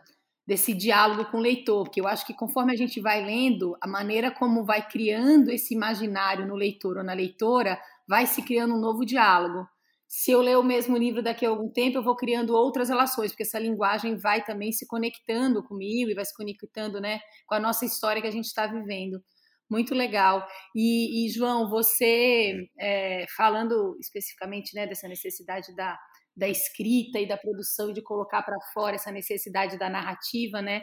desse 0.50 0.74
diálogo 0.74 1.26
com 1.26 1.38
o 1.38 1.42
leitor, 1.42 1.84
porque 1.84 2.02
eu 2.02 2.08
acho 2.08 2.26
que 2.26 2.34
conforme 2.34 2.74
a 2.74 2.76
gente 2.76 3.00
vai 3.00 3.24
lendo, 3.24 3.78
a 3.80 3.88
maneira 3.88 4.32
como 4.32 4.66
vai 4.66 4.86
criando 4.86 5.52
esse 5.52 5.74
imaginário 5.76 6.48
no 6.48 6.56
leitor 6.56 6.98
ou 6.98 7.04
na 7.04 7.14
leitora, 7.14 7.80
vai 8.08 8.26
se 8.26 8.42
criando 8.42 8.74
um 8.74 8.82
novo 8.82 9.06
diálogo 9.06 9.68
se 10.10 10.32
eu 10.32 10.42
ler 10.42 10.58
o 10.58 10.64
mesmo 10.64 10.98
livro 10.98 11.22
daqui 11.22 11.46
a 11.46 11.50
algum 11.50 11.70
tempo, 11.70 12.00
eu 12.00 12.04
vou 12.04 12.16
criando 12.16 12.56
outras 12.56 12.90
relações, 12.90 13.32
porque 13.32 13.44
essa 13.44 13.60
linguagem 13.60 14.18
vai 14.18 14.44
também 14.44 14.72
se 14.72 14.88
conectando 14.88 15.64
comigo 15.64 16.10
e 16.10 16.16
vai 16.16 16.26
se 16.26 16.36
conectando 16.36 17.00
né, 17.00 17.20
com 17.46 17.54
a 17.54 17.60
nossa 17.60 17.86
história 17.86 18.20
que 18.20 18.28
a 18.28 18.32
gente 18.32 18.46
está 18.46 18.66
vivendo. 18.66 19.24
Muito 19.70 19.94
legal. 19.94 20.48
E, 20.76 21.28
e 21.28 21.30
João, 21.30 21.70
você 21.70 22.56
é, 22.80 23.28
falando 23.38 23.96
especificamente 24.00 24.74
né, 24.74 24.88
dessa 24.88 25.08
necessidade 25.08 25.76
da, 25.76 25.96
da 26.40 26.48
escrita 26.48 27.20
e 27.20 27.28
da 27.28 27.38
produção 27.38 27.90
e 27.90 27.94
de 27.94 28.02
colocar 28.02 28.42
para 28.42 28.60
fora 28.74 28.96
essa 28.96 29.12
necessidade 29.12 29.78
da 29.78 29.90
narrativa, 29.90 30.62
né? 30.62 30.82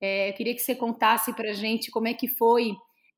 É, 0.00 0.30
eu 0.30 0.34
queria 0.34 0.54
que 0.54 0.60
você 0.60 0.74
contasse 0.74 1.32
para 1.34 1.50
a 1.50 1.54
gente 1.54 1.90
como 1.90 2.08
é 2.08 2.14
que 2.14 2.26
foi 2.26 2.72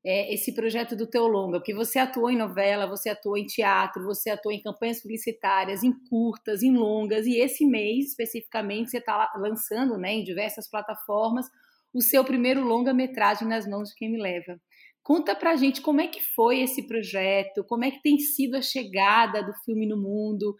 é, 0.05 0.31
esse 0.31 0.53
projeto 0.53 0.95
do 0.95 1.09
teu 1.09 1.25
longa? 1.25 1.57
Porque 1.57 1.73
você 1.73 1.97
atuou 1.97 2.29
em 2.29 2.37
novela, 2.37 2.85
você 2.85 3.09
atuou 3.09 3.35
em 3.35 3.45
teatro, 3.47 4.03
você 4.03 4.29
atuou 4.29 4.53
em 4.53 4.61
campanhas 4.61 5.01
publicitárias, 5.01 5.83
em 5.83 5.91
curtas, 6.07 6.61
em 6.61 6.77
longas, 6.77 7.25
e 7.25 7.39
esse 7.39 7.65
mês, 7.65 8.09
especificamente, 8.09 8.91
você 8.91 8.99
está 8.99 9.33
lançando 9.35 9.97
né, 9.97 10.13
em 10.13 10.23
diversas 10.23 10.69
plataformas 10.69 11.47
o 11.91 12.01
seu 12.01 12.23
primeiro 12.23 12.61
longa-metragem 12.61 13.47
nas 13.47 13.67
mãos 13.67 13.89
de 13.89 13.95
quem 13.95 14.11
me 14.11 14.21
leva. 14.21 14.61
Conta 15.01 15.35
pra 15.35 15.55
gente 15.55 15.81
como 15.81 16.01
é 16.01 16.07
que 16.07 16.21
foi 16.21 16.61
esse 16.61 16.85
projeto, 16.85 17.63
como 17.63 17.85
é 17.85 17.91
que 17.91 18.01
tem 18.01 18.19
sido 18.19 18.55
a 18.55 18.61
chegada 18.61 19.41
do 19.41 19.53
filme 19.63 19.87
no 19.87 19.97
mundo 19.97 20.55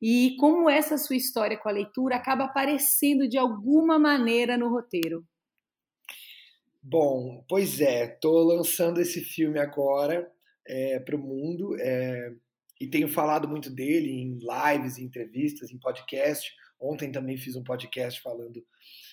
e 0.00 0.36
como 0.38 0.68
essa 0.68 0.96
sua 0.96 1.16
história 1.16 1.56
com 1.56 1.68
a 1.68 1.72
leitura 1.72 2.16
acaba 2.16 2.44
aparecendo 2.44 3.28
de 3.28 3.36
alguma 3.36 3.98
maneira 3.98 4.56
no 4.56 4.68
roteiro. 4.68 5.24
Bom, 6.82 7.44
pois 7.48 7.80
é, 7.80 8.14
estou 8.14 8.42
lançando 8.42 9.00
esse 9.00 9.20
filme 9.20 9.58
agora 9.58 10.30
é, 10.66 10.98
para 11.00 11.16
o 11.16 11.18
mundo 11.18 11.76
é, 11.78 12.32
e 12.80 12.86
tenho 12.86 13.08
falado 13.08 13.46
muito 13.46 13.68
dele 13.68 14.10
em 14.10 14.38
lives, 14.38 14.96
em 14.96 15.04
entrevistas, 15.04 15.70
em 15.70 15.78
podcast. 15.78 16.50
Ontem 16.80 17.12
também 17.12 17.36
fiz 17.36 17.54
um 17.54 17.62
podcast 17.62 18.20
falando 18.22 18.64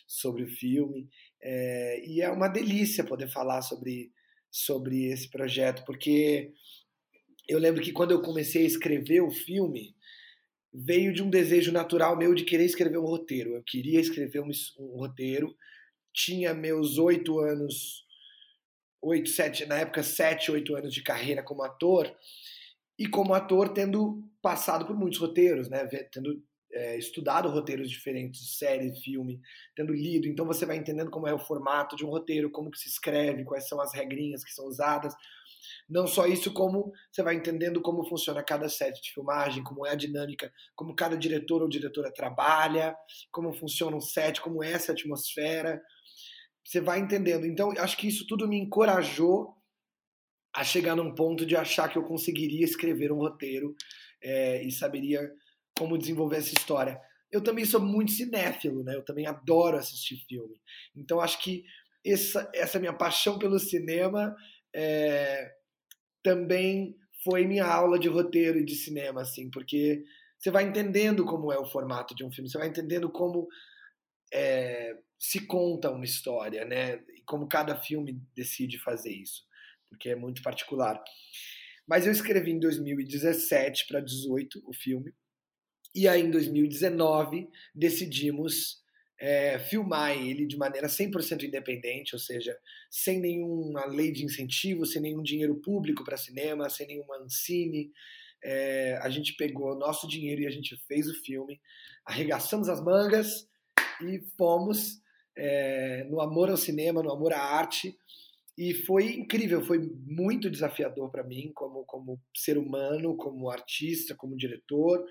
sobre 0.07 0.43
o 0.43 0.47
filme 0.47 1.09
é, 1.41 2.01
e 2.07 2.21
é 2.21 2.31
uma 2.31 2.47
delícia 2.47 3.03
poder 3.03 3.27
falar 3.27 3.61
sobre 3.61 4.11
sobre 4.49 5.11
esse 5.11 5.29
projeto, 5.29 5.83
porque 5.85 6.53
eu 7.47 7.59
lembro 7.59 7.81
que 7.81 7.91
quando 7.91 8.11
eu 8.11 8.21
comecei 8.21 8.63
a 8.63 8.67
escrever 8.67 9.21
o 9.21 9.29
filme, 9.29 9.95
veio 10.79 11.11
de 11.11 11.23
um 11.23 11.29
desejo 11.29 11.71
natural 11.71 12.15
meu 12.15 12.35
de 12.35 12.43
querer 12.43 12.65
escrever 12.65 12.99
um 12.99 13.05
roteiro. 13.05 13.55
Eu 13.55 13.63
queria 13.63 13.99
escrever 13.99 14.41
um, 14.41 14.49
um 14.79 14.99
roteiro. 14.99 15.55
Tinha 16.13 16.53
meus 16.53 16.99
oito 16.99 17.39
anos, 17.39 18.05
oito, 19.01 19.29
sete, 19.29 19.65
na 19.65 19.79
época, 19.79 20.03
sete, 20.03 20.51
oito 20.51 20.75
anos 20.75 20.93
de 20.93 21.01
carreira 21.01 21.41
como 21.41 21.63
ator. 21.63 22.15
E 22.99 23.07
como 23.07 23.33
ator, 23.33 23.69
tendo 23.69 24.23
passado 24.41 24.85
por 24.85 24.95
muitos 24.95 25.19
roteiros, 25.19 25.67
né? 25.67 25.85
Tendo 26.11 26.43
é, 26.71 26.97
estudado 26.97 27.49
roteiros 27.49 27.89
diferentes, 27.89 28.41
de 28.41 28.55
série, 28.55 28.95
filme, 29.01 29.39
tendo 29.75 29.93
lido, 29.93 30.27
então 30.27 30.45
você 30.45 30.65
vai 30.65 30.77
entendendo 30.77 31.09
como 31.09 31.27
é 31.27 31.33
o 31.33 31.39
formato 31.39 31.95
de 31.95 32.05
um 32.05 32.09
roteiro, 32.09 32.51
como 32.51 32.69
que 32.69 32.77
se 32.77 32.89
escreve, 32.89 33.45
quais 33.45 33.67
são 33.67 33.81
as 33.81 33.93
regrinhas 33.93 34.43
que 34.43 34.53
são 34.53 34.67
usadas. 34.67 35.13
Não 35.89 36.07
só 36.07 36.25
isso, 36.25 36.53
como 36.53 36.91
você 37.11 37.23
vai 37.23 37.35
entendendo 37.35 37.81
como 37.81 38.07
funciona 38.07 38.43
cada 38.43 38.67
set 38.69 39.01
de 39.01 39.13
filmagem, 39.13 39.63
como 39.63 39.85
é 39.85 39.91
a 39.91 39.95
dinâmica, 39.95 40.51
como 40.75 40.95
cada 40.95 41.17
diretor 41.17 41.61
ou 41.61 41.69
diretora 41.69 42.11
trabalha, 42.11 42.95
como 43.31 43.53
funciona 43.53 43.95
um 43.95 44.01
set, 44.01 44.41
como 44.41 44.63
é 44.63 44.71
essa 44.71 44.91
atmosfera. 44.91 45.81
Você 46.63 46.81
vai 46.81 46.99
entendendo. 46.99 47.45
Então, 47.45 47.71
acho 47.77 47.97
que 47.97 48.07
isso 48.07 48.25
tudo 48.27 48.47
me 48.47 48.57
encorajou 48.59 49.55
a 50.53 50.63
chegar 50.63 50.95
num 50.95 51.13
ponto 51.13 51.45
de 51.45 51.55
achar 51.55 51.87
que 51.87 51.97
eu 51.97 52.03
conseguiria 52.03 52.65
escrever 52.65 53.11
um 53.11 53.19
roteiro 53.19 53.75
é, 54.21 54.63
e 54.63 54.71
saberia 54.71 55.31
como 55.77 55.97
desenvolver 55.97 56.37
essa 56.37 56.53
história. 56.53 56.99
Eu 57.31 57.43
também 57.43 57.65
sou 57.65 57.79
muito 57.79 58.11
cinéfilo, 58.11 58.83
né? 58.83 58.95
Eu 58.95 59.03
também 59.03 59.27
adoro 59.27 59.77
assistir 59.77 60.17
filme. 60.27 60.59
Então 60.95 61.19
acho 61.19 61.39
que 61.43 61.63
essa, 62.05 62.49
essa 62.53 62.79
minha 62.79 62.93
paixão 62.93 63.37
pelo 63.37 63.59
cinema 63.59 64.35
é, 64.73 65.53
também 66.23 66.95
foi 67.23 67.45
minha 67.45 67.65
aula 67.65 67.99
de 67.99 68.07
roteiro 68.07 68.59
e 68.59 68.65
de 68.65 68.75
cinema, 68.75 69.21
assim, 69.21 69.49
porque 69.49 70.03
você 70.37 70.51
vai 70.51 70.63
entendendo 70.63 71.25
como 71.25 71.51
é 71.51 71.57
o 71.57 71.65
formato 71.65 72.15
de 72.15 72.23
um 72.23 72.31
filme, 72.31 72.49
você 72.49 72.57
vai 72.57 72.67
entendendo 72.67 73.09
como 73.09 73.47
é, 74.33 74.95
se 75.19 75.45
conta 75.45 75.91
uma 75.91 76.05
história, 76.05 76.63
né? 76.65 77.03
E 77.15 77.21
como 77.25 77.47
cada 77.47 77.75
filme 77.75 78.21
decide 78.35 78.77
fazer 78.79 79.11
isso, 79.11 79.43
porque 79.89 80.09
é 80.09 80.15
muito 80.15 80.41
particular. 80.41 81.01
Mas 81.87 82.05
eu 82.05 82.11
escrevi 82.11 82.51
em 82.51 82.59
2017 82.59 83.87
para 83.87 84.01
18 84.01 84.61
o 84.65 84.73
filme. 84.73 85.13
E 85.95 86.07
aí, 86.07 86.21
em 86.21 86.29
2019, 86.29 87.49
decidimos 87.73 88.83
é, 89.19 89.57
filmar 89.57 90.11
ele 90.11 90.45
de 90.45 90.57
maneira 90.57 90.87
100% 90.87 91.43
independente, 91.43 92.13
ou 92.13 92.19
seja, 92.19 92.57
sem 92.89 93.19
nenhuma 93.19 93.85
lei 93.85 94.11
de 94.11 94.23
incentivo, 94.23 94.85
sem 94.85 95.01
nenhum 95.01 95.23
dinheiro 95.23 95.55
público 95.55 96.03
para 96.03 96.17
cinema, 96.17 96.69
sem 96.69 96.87
nenhuma 96.87 97.17
Ancine. 97.17 97.91
É, 98.43 98.99
a 99.01 99.09
gente 99.09 99.35
pegou 99.35 99.77
nosso 99.77 100.07
dinheiro 100.07 100.41
e 100.41 100.47
a 100.47 100.51
gente 100.51 100.77
fez 100.87 101.07
o 101.07 101.15
filme, 101.23 101.59
arregaçamos 102.05 102.69
as 102.69 102.83
mangas 102.83 103.47
e 104.01 104.21
fomos 104.37 105.01
é, 105.35 106.03
no 106.03 106.21
amor 106.21 106.49
ao 106.49 106.57
cinema, 106.57 107.01
no 107.01 107.11
amor 107.11 107.33
à 107.33 107.41
arte. 107.41 107.97
E 108.55 108.73
foi 108.73 109.13
incrível, 109.13 109.63
foi 109.63 109.79
muito 110.05 110.49
desafiador 110.49 111.11
para 111.11 111.23
mim, 111.23 111.51
como, 111.53 111.83
como 111.85 112.19
ser 112.35 112.57
humano, 112.57 113.15
como 113.15 113.49
artista, 113.49 114.15
como 114.15 114.37
diretor 114.37 115.03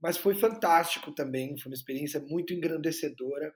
mas 0.00 0.16
foi 0.16 0.34
fantástico 0.34 1.12
também, 1.12 1.58
foi 1.58 1.70
uma 1.70 1.76
experiência 1.76 2.20
muito 2.20 2.52
engrandecedora. 2.52 3.54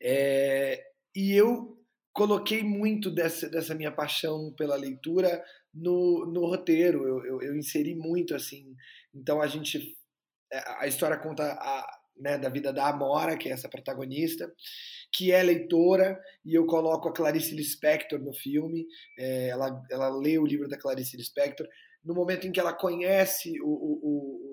É, 0.00 0.82
e 1.14 1.32
eu 1.32 1.78
coloquei 2.12 2.62
muito 2.62 3.10
dessa, 3.10 3.48
dessa 3.48 3.74
minha 3.74 3.92
paixão 3.92 4.52
pela 4.56 4.76
leitura 4.76 5.42
no, 5.72 6.26
no 6.26 6.46
roteiro, 6.46 7.06
eu, 7.06 7.24
eu, 7.24 7.42
eu, 7.42 7.56
inseri 7.56 7.94
muito 7.94 8.34
assim. 8.34 8.76
Então 9.14 9.40
a 9.40 9.46
gente. 9.46 9.96
É, 10.52 10.62
a 10.80 10.86
história 10.86 11.16
conta 11.16 11.52
a, 11.52 11.98
né, 12.16 12.36
da 12.36 12.48
vida 12.48 12.72
da 12.72 12.88
Amora, 12.88 13.36
que 13.36 13.48
é 13.48 13.52
essa 13.52 13.68
protagonista, 13.68 14.52
que 15.10 15.32
é 15.32 15.42
leitora, 15.42 16.20
e 16.44 16.54
eu 16.54 16.66
coloco 16.66 17.08
a 17.08 17.12
Clarice 17.12 17.54
Lispector 17.54 18.20
no 18.20 18.34
filme. 18.34 18.86
É, 19.18 19.48
ela, 19.48 19.82
ela 19.90 20.08
lê 20.10 20.38
o 20.38 20.46
livro 20.46 20.68
da 20.68 20.78
Clarice 20.78 21.16
Lispector. 21.16 21.66
No 22.04 22.14
momento 22.14 22.46
em 22.46 22.52
que 22.52 22.60
ela 22.60 22.74
conhece 22.74 23.58
o, 23.62 23.66
o 23.66 24.51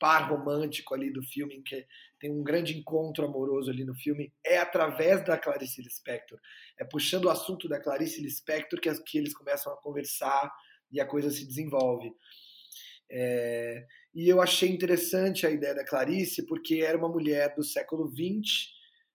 par 0.00 0.30
romântico 0.30 0.94
ali 0.94 1.12
do 1.12 1.22
filme, 1.22 1.62
que 1.62 1.86
tem 2.18 2.30
um 2.30 2.42
grande 2.42 2.76
encontro 2.76 3.24
amoroso 3.24 3.70
ali 3.70 3.84
no 3.84 3.94
filme, 3.94 4.32
é 4.44 4.58
através 4.58 5.22
da 5.24 5.38
Clarice 5.38 5.82
Lispector. 5.82 6.40
É 6.78 6.84
puxando 6.84 7.26
o 7.26 7.30
assunto 7.30 7.68
da 7.68 7.78
Clarice 7.78 8.22
Lispector 8.22 8.80
que, 8.80 8.92
que 9.04 9.18
eles 9.18 9.34
começam 9.34 9.72
a 9.72 9.76
conversar 9.76 10.50
e 10.90 11.00
a 11.00 11.06
coisa 11.06 11.30
se 11.30 11.46
desenvolve. 11.46 12.12
É, 13.10 13.86
e 14.14 14.28
eu 14.28 14.40
achei 14.40 14.70
interessante 14.70 15.46
a 15.46 15.50
ideia 15.50 15.74
da 15.74 15.84
Clarice, 15.84 16.46
porque 16.46 16.76
era 16.76 16.96
uma 16.96 17.08
mulher 17.08 17.54
do 17.54 17.62
século 17.62 18.08
XX, 18.08 18.70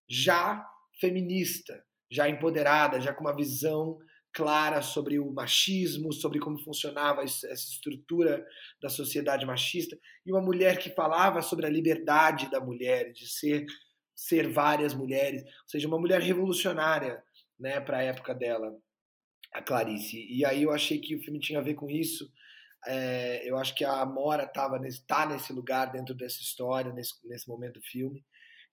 já 0.08 0.64
feminista, 1.00 1.84
já 2.10 2.30
empoderada, 2.30 3.02
já 3.02 3.14
com 3.14 3.22
uma 3.22 3.36
visão 3.36 3.98
clara 4.36 4.82
sobre 4.82 5.18
o 5.18 5.32
machismo, 5.32 6.12
sobre 6.12 6.40
como 6.40 6.60
funcionava 6.60 7.24
essa 7.24 7.48
estrutura 7.54 8.46
da 8.82 8.90
sociedade 8.90 9.46
machista, 9.46 9.98
e 10.26 10.32
uma 10.32 10.42
mulher 10.42 10.78
que 10.78 10.90
falava 10.90 11.42
sobre 11.42 11.66
a 11.66 11.70
liberdade 11.70 12.52
da 12.52 12.60
mulher, 12.60 13.14
de 13.14 13.28
ser 13.28 13.66
ser 14.16 14.48
várias 14.50 14.94
mulheres, 14.94 15.44
ou 15.44 15.68
seja, 15.68 15.88
uma 15.88 16.00
mulher 16.00 16.22
revolucionária, 16.22 17.22
né, 17.60 17.82
para 17.82 17.98
a 17.98 18.04
época 18.04 18.34
dela, 18.34 18.74
a 19.54 19.62
Clarice. 19.62 20.26
E 20.30 20.46
aí 20.46 20.64
eu 20.64 20.72
achei 20.72 21.00
que 21.00 21.16
o 21.16 21.22
filme 21.22 21.40
tinha 21.40 21.60
a 21.60 21.64
ver 21.64 21.76
com 21.76 21.90
isso. 21.90 22.32
É, 22.88 23.50
eu 23.50 23.58
acho 23.58 23.76
que 23.76 23.84
a 23.84 24.02
Amora 24.02 24.48
tava 24.48 24.80
nesse, 24.80 25.06
tá 25.06 25.26
nesse 25.26 25.52
lugar 25.52 25.92
dentro 25.92 26.16
dessa 26.16 26.42
história, 26.42 26.94
nesse, 26.94 27.14
nesse 27.28 27.48
momento 27.48 27.80
do 27.80 27.86
filme, 27.86 28.24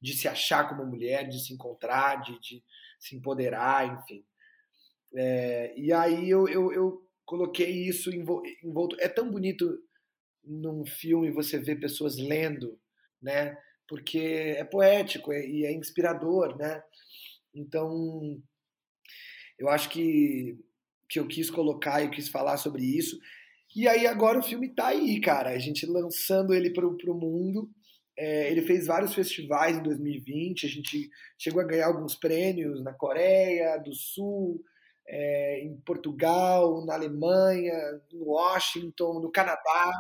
de 0.00 0.12
se 0.12 0.28
achar 0.28 0.69
como 0.69 0.87
mulher, 0.87 1.28
de 1.28 1.45
se 1.45 1.52
encontrar, 1.52 2.23
de, 2.23 2.38
de 2.38 2.62
se 2.99 3.16
empoderar, 3.16 3.87
enfim. 3.87 4.25
É, 5.14 5.75
e 5.76 5.92
aí 5.92 6.28
eu, 6.28 6.49
eu, 6.49 6.73
eu 6.73 7.09
coloquei 7.25 7.71
isso 7.71 8.11
envolto. 8.14 8.97
É 8.99 9.09
tão 9.09 9.31
bonito 9.31 9.78
num 10.45 10.85
filme 10.85 11.31
você 11.31 11.59
ver 11.59 11.81
pessoas 11.81 12.16
lendo, 12.19 12.78
né? 13.21 13.57
Porque 13.88 14.19
é 14.57 14.64
poético 14.64 15.33
é, 15.33 15.47
e 15.47 15.64
é 15.64 15.73
inspirador, 15.73 16.57
né? 16.57 16.83
Então, 17.54 18.40
eu 19.59 19.69
acho 19.69 19.88
que, 19.90 20.59
que 21.09 21.19
eu 21.19 21.26
quis 21.26 21.50
colocar 21.50 22.02
e 22.02 22.11
quis 22.11 22.28
falar 22.28 22.57
sobre 22.57 22.83
isso. 22.85 23.19
E 23.75 23.88
aí 23.88 24.07
agora 24.07 24.38
o 24.38 24.42
filme 24.42 24.69
tá 24.75 24.88
aí, 24.88 25.21
cara. 25.21 25.50
A 25.50 25.59
gente 25.59 25.87
lançando 25.87 26.54
ele 26.54 26.71
pro, 26.71 26.97
pro 26.97 27.14
mundo. 27.14 27.71
É, 28.16 28.50
ele 28.50 28.62
fez 28.62 28.87
vários 28.87 29.14
festivais 29.14 29.76
em 29.76 29.83
2020. 29.83 30.66
A 30.66 30.69
gente 30.69 31.11
chegou 31.38 31.62
a 31.62 31.66
ganhar 31.66 31.87
alguns 31.87 32.14
prêmios 32.14 32.83
na 32.83 32.92
Coreia 32.92 33.78
do 33.78 33.95
Sul, 33.95 34.62
é, 35.06 35.61
em 35.61 35.76
Portugal, 35.80 36.85
na 36.85 36.94
Alemanha, 36.94 37.75
em 38.12 38.21
Washington, 38.21 39.21
no 39.21 39.30
Canadá. 39.30 39.90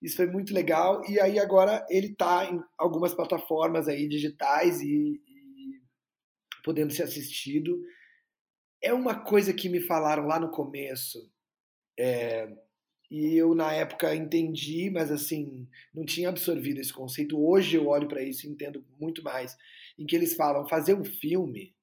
Isso 0.00 0.16
foi 0.16 0.26
muito 0.26 0.54
legal. 0.54 1.02
E 1.08 1.20
aí 1.20 1.38
agora 1.38 1.84
ele 1.90 2.08
está 2.08 2.44
em 2.44 2.60
algumas 2.76 3.14
plataformas 3.14 3.88
aí 3.88 4.08
digitais 4.08 4.80
e, 4.80 5.20
e, 5.26 5.80
podendo 6.64 6.92
ser 6.92 7.04
assistido. 7.04 7.80
É 8.80 8.92
uma 8.92 9.24
coisa 9.24 9.52
que 9.52 9.68
me 9.68 9.80
falaram 9.80 10.26
lá 10.26 10.38
no 10.38 10.50
começo. 10.50 11.30
É, 11.98 12.48
e 13.10 13.34
eu 13.34 13.54
na 13.54 13.72
época 13.72 14.14
entendi, 14.14 14.90
mas 14.90 15.10
assim 15.10 15.66
não 15.94 16.04
tinha 16.04 16.28
absorvido 16.28 16.78
esse 16.78 16.92
conceito. 16.92 17.40
Hoje 17.40 17.76
eu 17.76 17.88
olho 17.88 18.06
para 18.06 18.22
isso 18.22 18.46
e 18.46 18.50
entendo 18.50 18.84
muito 19.00 19.22
mais. 19.22 19.56
Em 19.98 20.06
que 20.06 20.14
eles 20.14 20.34
falam 20.34 20.68
fazer 20.68 20.94
um 20.94 21.04
filme 21.04 21.74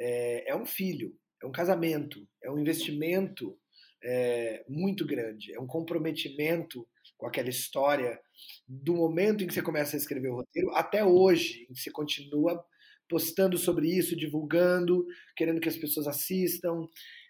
é, 0.00 0.50
é 0.50 0.56
um 0.56 0.64
filho, 0.64 1.14
é 1.42 1.46
um 1.46 1.52
casamento, 1.52 2.26
é 2.42 2.50
um 2.50 2.58
investimento 2.58 3.56
é, 4.02 4.64
muito 4.66 5.06
grande, 5.06 5.54
é 5.54 5.60
um 5.60 5.66
comprometimento 5.66 6.88
com 7.18 7.26
aquela 7.26 7.50
história 7.50 8.18
do 8.66 8.94
momento 8.94 9.44
em 9.44 9.46
que 9.46 9.52
você 9.52 9.60
começa 9.60 9.94
a 9.94 9.98
escrever 9.98 10.30
o 10.30 10.36
roteiro 10.36 10.70
até 10.74 11.04
hoje, 11.04 11.66
em 11.68 11.74
que 11.74 11.80
você 11.80 11.90
continua 11.90 12.64
postando 13.06 13.58
sobre 13.58 13.88
isso, 13.88 14.16
divulgando, 14.16 15.04
querendo 15.36 15.60
que 15.60 15.68
as 15.68 15.76
pessoas 15.76 16.06
assistam. 16.06 16.86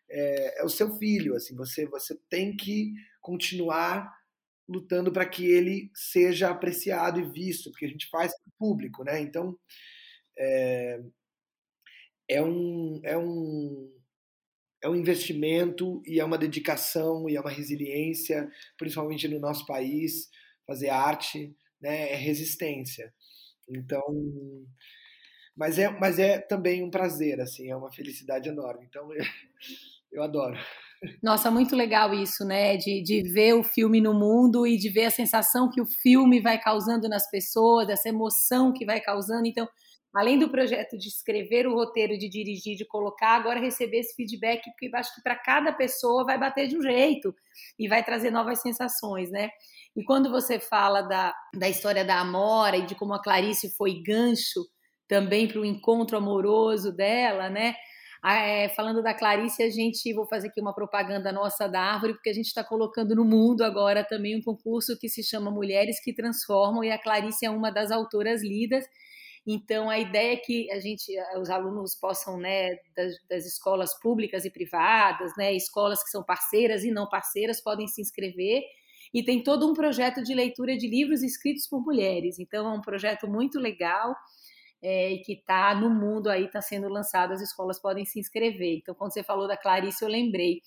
É, 0.08 0.60
é 0.60 0.64
o 0.64 0.68
seu 0.68 0.96
filho, 0.96 1.34
assim, 1.34 1.56
você, 1.56 1.86
você 1.86 2.16
tem 2.28 2.56
que 2.56 2.92
continuar 3.20 4.12
lutando 4.68 5.10
para 5.10 5.26
que 5.26 5.46
ele 5.46 5.90
seja 5.94 6.50
apreciado 6.50 7.18
e 7.18 7.28
visto, 7.28 7.70
porque 7.70 7.86
a 7.86 7.88
gente 7.88 8.08
faz 8.08 8.32
público, 8.56 9.02
né? 9.02 9.20
Então, 9.20 9.58
é, 10.38 11.00
é, 12.30 12.42
um, 12.42 13.00
é, 13.02 13.18
um, 13.18 13.92
é 14.82 14.88
um 14.88 14.94
investimento 14.94 16.00
e 16.06 16.20
é 16.20 16.24
uma 16.24 16.38
dedicação 16.38 17.28
e 17.28 17.36
é 17.36 17.40
uma 17.40 17.50
resiliência, 17.50 18.48
principalmente 18.78 19.26
no 19.26 19.40
nosso 19.40 19.66
país, 19.66 20.28
fazer 20.66 20.90
arte 20.90 21.54
né, 21.80 22.12
é 22.12 22.14
resistência. 22.14 23.12
Então, 23.68 24.02
mas 25.56 25.78
é, 25.78 25.90
mas 25.90 26.18
é 26.18 26.38
também 26.38 26.82
um 26.84 26.90
prazer, 26.90 27.40
assim, 27.40 27.70
é 27.70 27.76
uma 27.76 27.92
felicidade 27.92 28.48
enorme. 28.48 28.86
Então, 28.88 29.12
eu, 29.12 29.24
eu 30.12 30.22
adoro. 30.22 30.56
Nossa, 31.22 31.50
muito 31.50 31.74
legal 31.74 32.12
isso, 32.12 32.44
né? 32.44 32.76
De, 32.76 33.02
de 33.02 33.22
ver 33.32 33.54
o 33.54 33.64
filme 33.64 34.00
no 34.00 34.12
mundo 34.12 34.66
e 34.66 34.76
de 34.76 34.88
ver 34.90 35.06
a 35.06 35.10
sensação 35.10 35.70
que 35.70 35.80
o 35.80 35.86
filme 35.86 36.40
vai 36.40 36.60
causando 36.60 37.08
nas 37.08 37.28
pessoas, 37.30 37.88
essa 37.88 38.08
emoção 38.08 38.72
que 38.72 38.84
vai 38.84 39.00
causando. 39.00 39.46
Então, 39.46 39.66
além 40.14 40.38
do 40.38 40.48
projeto 40.48 40.98
de 40.98 41.08
escrever 41.08 41.66
o 41.66 41.74
roteiro, 41.74 42.18
de 42.18 42.28
dirigir, 42.28 42.76
de 42.76 42.84
colocar, 42.84 43.36
agora 43.36 43.60
receber 43.60 43.98
esse 43.98 44.14
feedback, 44.14 44.62
porque 44.70 44.90
acho 44.94 45.14
que 45.14 45.22
para 45.22 45.36
cada 45.36 45.72
pessoa 45.72 46.24
vai 46.24 46.38
bater 46.38 46.68
de 46.68 46.76
um 46.76 46.82
jeito 46.82 47.34
e 47.78 47.88
vai 47.88 48.04
trazer 48.04 48.30
novas 48.30 48.60
sensações, 48.60 49.30
né? 49.30 49.50
E 49.96 50.04
quando 50.04 50.30
você 50.30 50.58
fala 50.58 51.02
da, 51.02 51.34
da 51.54 51.68
história 51.68 52.04
da 52.04 52.20
Amora 52.20 52.76
e 52.76 52.86
de 52.86 52.94
como 52.94 53.14
a 53.14 53.22
Clarice 53.22 53.74
foi 53.76 54.02
gancho 54.02 54.60
também 55.08 55.48
para 55.48 55.60
o 55.60 55.64
encontro 55.64 56.16
amoroso 56.16 56.92
dela, 56.92 57.48
né? 57.48 57.74
é, 58.24 58.68
falando 58.70 59.02
da 59.02 59.14
Clarice, 59.14 59.62
a 59.62 59.70
gente, 59.70 60.12
vou 60.12 60.26
fazer 60.26 60.48
aqui 60.48 60.60
uma 60.60 60.74
propaganda 60.74 61.32
nossa 61.32 61.66
da 61.66 61.80
Árvore, 61.80 62.14
porque 62.14 62.28
a 62.28 62.34
gente 62.34 62.46
está 62.46 62.62
colocando 62.62 63.14
no 63.14 63.24
mundo 63.24 63.62
agora 63.62 64.04
também 64.04 64.36
um 64.36 64.42
concurso 64.42 64.98
que 64.98 65.08
se 65.08 65.22
chama 65.22 65.50
Mulheres 65.50 66.02
que 66.02 66.12
Transformam, 66.12 66.84
e 66.84 66.90
a 66.90 66.98
Clarice 66.98 67.46
é 67.46 67.50
uma 67.50 67.70
das 67.70 67.90
autoras 67.90 68.42
lidas. 68.42 68.84
Então, 69.46 69.88
a 69.88 69.98
ideia 69.98 70.34
é 70.34 70.36
que 70.36 70.70
a 70.70 70.78
gente, 70.78 71.12
os 71.40 71.48
alunos 71.48 71.94
possam, 71.94 72.38
né, 72.38 72.76
das, 72.94 73.14
das, 73.28 73.46
escolas 73.46 73.98
públicas 73.98 74.44
e 74.44 74.50
privadas, 74.50 75.32
né, 75.36 75.52
escolas 75.54 76.02
que 76.04 76.10
são 76.10 76.22
parceiras 76.22 76.84
e 76.84 76.90
não 76.90 77.08
parceiras, 77.08 77.60
podem 77.60 77.88
se 77.88 78.00
inscrever. 78.02 78.62
E 79.12 79.24
tem 79.24 79.42
todo 79.42 79.68
um 79.68 79.74
projeto 79.74 80.22
de 80.22 80.34
leitura 80.34 80.76
de 80.76 80.86
livros 80.86 81.22
escritos 81.22 81.66
por 81.66 81.82
mulheres. 81.82 82.38
Então, 82.38 82.68
é 82.68 82.72
um 82.72 82.82
projeto 82.82 83.26
muito 83.26 83.58
legal 83.58 84.14
é, 84.82 85.12
e 85.12 85.18
que 85.20 85.32
está 85.32 85.74
no 85.74 85.90
mundo 85.90 86.28
aí, 86.28 86.44
está 86.44 86.60
sendo 86.60 86.88
lançado, 86.88 87.32
as 87.32 87.40
escolas 87.40 87.80
podem 87.80 88.04
se 88.04 88.20
inscrever. 88.20 88.78
Então, 88.78 88.94
quando 88.94 89.12
você 89.12 89.22
falou 89.22 89.48
da 89.48 89.56
Clarice, 89.56 90.02
eu 90.02 90.08
lembrei. 90.08 90.62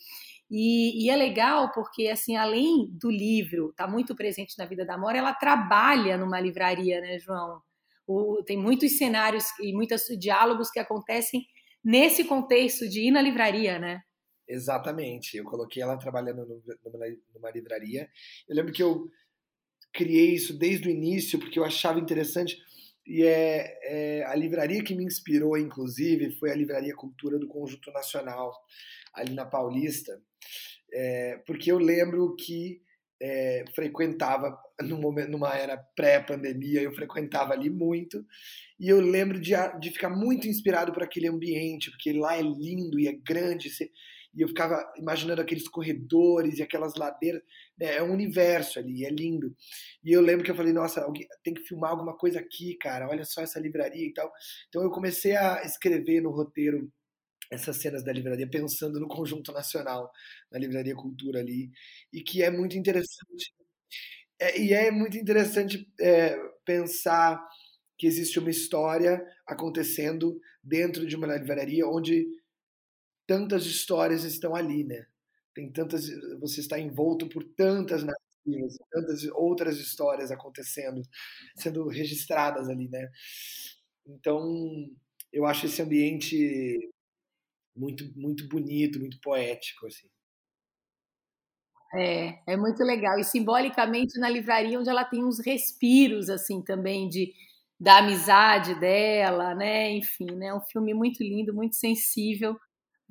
E, 0.50 1.06
e 1.06 1.10
é 1.10 1.16
legal 1.16 1.72
porque, 1.72 2.08
assim, 2.08 2.36
além 2.36 2.88
do 2.92 3.10
livro 3.10 3.70
estar 3.70 3.86
tá 3.86 3.92
muito 3.92 4.16
presente 4.16 4.58
na 4.58 4.66
vida 4.66 4.86
da 4.86 4.98
Mora, 4.98 5.18
ela 5.18 5.34
trabalha 5.34 6.18
numa 6.18 6.40
livraria, 6.40 7.02
né, 7.02 7.18
João? 7.20 7.62
O, 8.08 8.44
tem 8.44 8.58
muitos 8.58 8.98
cenários 8.98 9.46
e 9.62 9.74
muitos 9.74 10.04
diálogos 10.20 10.70
que 10.70 10.80
acontecem 10.80 11.42
nesse 11.84 12.24
contexto 12.24 12.88
de 12.88 13.08
ir 13.08 13.12
na 13.12 13.22
livraria, 13.22 13.80
né? 13.80 14.02
Exatamente. 14.48 15.38
Eu 15.38 15.46
coloquei 15.46 15.82
ela 15.82 15.98
trabalhando 15.98 16.46
numa, 16.46 17.06
numa 17.34 17.52
livraria. 17.52 18.10
Eu 18.48 18.56
lembro 18.56 18.74
que 18.74 18.84
eu 18.84 19.08
criei 19.94 20.34
isso 20.34 20.58
desde 20.58 20.88
o 20.88 20.92
início 20.92 21.40
porque 21.40 21.60
eu 21.60 21.64
achava 21.64 22.00
interessante 22.00 22.58
e 23.06 23.24
é, 23.24 23.80
é, 23.84 24.26
a 24.26 24.36
livraria 24.36 24.84
que 24.84 24.96
me 24.96 25.04
inspirou, 25.04 25.58
inclusive, 25.58 26.32
foi 26.38 26.52
a 26.52 26.56
Livraria 26.56 26.96
Cultura 26.96 27.38
do 27.38 27.48
Conjunto 27.48 27.92
Nacional, 27.92 28.54
ali 29.14 29.34
na 29.34 29.46
Paulista, 29.46 30.22
é, 30.92 31.38
porque 31.46 31.72
eu 31.72 31.78
lembro 31.78 32.36
que 32.36 32.82
é, 33.24 33.64
frequentava, 33.74 34.54
momento, 34.82 35.32
numa 35.32 35.56
era 35.56 35.78
pré-pandemia, 35.96 36.82
eu 36.82 36.94
frequentava 36.94 37.54
ali 37.54 37.70
muito, 37.70 38.26
e 38.78 38.90
eu 38.90 39.00
lembro 39.00 39.40
de, 39.40 39.54
de 39.80 39.92
ficar 39.92 40.10
muito 40.10 40.46
inspirado 40.46 40.92
por 40.92 41.02
aquele 41.02 41.30
ambiente, 41.30 41.90
porque 41.90 42.12
lá 42.12 42.36
é 42.36 42.42
lindo 42.42 43.00
e 43.00 43.08
é 43.08 43.14
grande, 43.14 43.70
e 44.36 44.42
eu 44.42 44.48
ficava 44.50 44.84
imaginando 44.98 45.42
aqueles 45.42 45.70
corredores 45.70 46.58
e 46.58 46.64
aquelas 46.64 46.96
ladeiras. 46.96 47.42
Né? 47.80 47.96
É 47.96 48.04
um 48.04 48.12
universo 48.12 48.80
ali, 48.80 49.06
é 49.06 49.10
lindo. 49.10 49.56
E 50.04 50.12
eu 50.12 50.22
lembro 50.22 50.44
que 50.44 50.52
eu 50.52 50.56
falei, 50.56 50.74
nossa, 50.74 51.02
alguém, 51.02 51.28
tem 51.44 51.54
que 51.54 51.62
filmar 51.62 51.92
alguma 51.92 52.18
coisa 52.18 52.40
aqui, 52.40 52.76
cara, 52.76 53.08
olha 53.08 53.24
só 53.24 53.42
essa 53.42 53.60
livraria 53.60 54.08
e 54.08 54.14
tal. 54.14 54.30
Então 54.68 54.82
eu 54.82 54.90
comecei 54.90 55.36
a 55.36 55.62
escrever 55.64 56.20
no 56.20 56.32
roteiro 56.32 56.92
essas 57.54 57.78
cenas 57.78 58.04
da 58.04 58.12
livraria, 58.12 58.50
pensando 58.50 59.00
no 59.00 59.08
conjunto 59.08 59.52
nacional, 59.52 60.12
na 60.52 60.60
livraria 60.60 60.96
Cultura 60.96 61.40
ali, 61.40 61.72
e 62.12 62.22
que 62.22 62.44
é 62.44 62.52
muito 62.52 62.78
interessante. 62.78 63.54
É, 64.40 64.60
e 64.60 64.74
é 64.74 64.92
muito 64.92 65.18
interessante 65.18 65.88
é, 66.00 66.36
pensar 66.66 67.42
que 67.98 68.08
existe 68.08 68.40
uma 68.40 68.50
história 68.50 69.24
acontecendo 69.48 70.40
dentro 70.64 71.06
de 71.06 71.16
uma 71.16 71.28
livraria 71.38 71.88
onde 71.88 72.28
tantas 73.28 73.66
histórias 73.66 74.24
estão 74.24 74.56
ali, 74.56 74.84
né? 74.84 75.06
Tem 75.54 75.72
tantas, 75.72 76.10
você 76.40 76.62
está 76.62 76.80
envolto 76.80 77.30
por 77.30 77.44
tantas 77.44 78.04
narrativas, 78.04 78.78
tantas 78.92 79.24
outras 79.34 79.78
histórias 79.78 80.32
acontecendo, 80.32 81.02
sendo 81.56 81.88
registradas 81.88 82.70
ali, 82.70 82.90
né? 82.90 83.10
Então, 84.06 84.90
eu 85.32 85.46
acho 85.46 85.66
esse 85.66 85.82
ambiente 85.82 86.78
muito 87.76 88.06
muito 88.18 88.48
bonito, 88.48 89.00
muito 89.00 89.20
poético 89.22 89.88
assim. 89.88 90.08
É, 91.96 92.40
é 92.54 92.58
muito 92.58 92.84
legal. 92.84 93.20
E 93.20 93.24
simbolicamente 93.24 94.20
na 94.20 94.30
livraria 94.30 94.80
onde 94.80 94.90
ela 94.90 95.06
tem 95.06 95.24
uns 95.24 95.40
respiros 95.40 96.30
assim 96.30 96.62
também 96.62 97.08
de 97.10 97.32
da 97.80 97.98
amizade 98.00 98.80
dela, 98.80 99.54
né? 99.56 99.92
Enfim, 99.92 100.26
né? 100.36 100.54
Um 100.54 100.62
filme 100.62 100.94
muito 100.94 101.22
lindo, 101.24 101.54
muito 101.54 101.76
sensível 101.76 102.58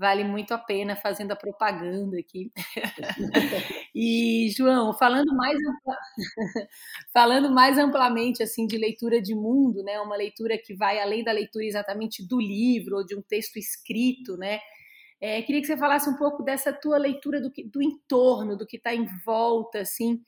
vale 0.02 0.24
muito 0.24 0.52
a 0.52 0.58
pena 0.58 0.96
fazendo 0.96 1.30
a 1.30 1.36
propaganda 1.36 2.18
aqui. 2.18 2.50
e 3.94 4.50
João, 4.50 4.92
falando 4.92 5.32
mais 5.36 5.56
falando 7.14 7.48
mais 7.50 7.78
amplamente 7.78 8.42
assim 8.42 8.66
de 8.66 8.76
leitura 8.76 9.22
de 9.22 9.32
mundo, 9.32 9.80
né, 9.84 10.00
uma 10.00 10.16
leitura 10.16 10.58
que 10.58 10.74
vai 10.74 11.00
além 11.00 11.22
da 11.22 11.30
leitura 11.30 11.64
exatamente 11.64 12.26
do 12.26 12.40
livro 12.40 12.96
ou 12.96 13.06
de 13.06 13.16
um 13.16 13.22
texto 13.22 13.58
escrito, 13.58 14.36
né? 14.36 14.58
É, 15.20 15.40
queria 15.42 15.60
que 15.60 15.68
você 15.68 15.76
falasse 15.76 16.10
um 16.10 16.16
pouco 16.16 16.42
dessa 16.42 16.72
tua 16.72 16.98
leitura 16.98 17.40
do, 17.40 17.48
que, 17.48 17.62
do 17.62 17.80
entorno, 17.80 18.56
do 18.56 18.66
que 18.66 18.76
está 18.76 18.92
em 18.92 19.06
volta, 19.24 19.78
assim, 19.78 20.20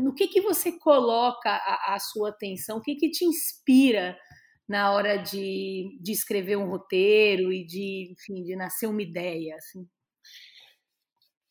no 0.00 0.14
que 0.14 0.28
que 0.28 0.40
você 0.40 0.70
coloca 0.78 1.50
a, 1.50 1.96
a 1.96 1.98
sua 1.98 2.28
atenção, 2.28 2.78
o 2.78 2.80
que 2.80 2.94
que 2.94 3.10
te 3.10 3.24
inspira 3.24 4.16
na 4.70 4.92
hora 4.92 5.16
de, 5.16 5.98
de 6.00 6.12
escrever 6.12 6.56
um 6.56 6.68
roteiro 6.68 7.52
e 7.52 7.66
de, 7.66 8.12
enfim, 8.12 8.44
de 8.44 8.54
nascer 8.54 8.86
uma 8.86 9.02
ideia, 9.02 9.56
assim? 9.56 9.84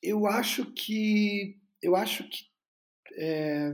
Eu 0.01 0.25
acho 0.25 0.71
que 0.71 1.59
eu 1.81 1.97
acho 1.97 2.23
que 2.29 2.45
é, 3.17 3.73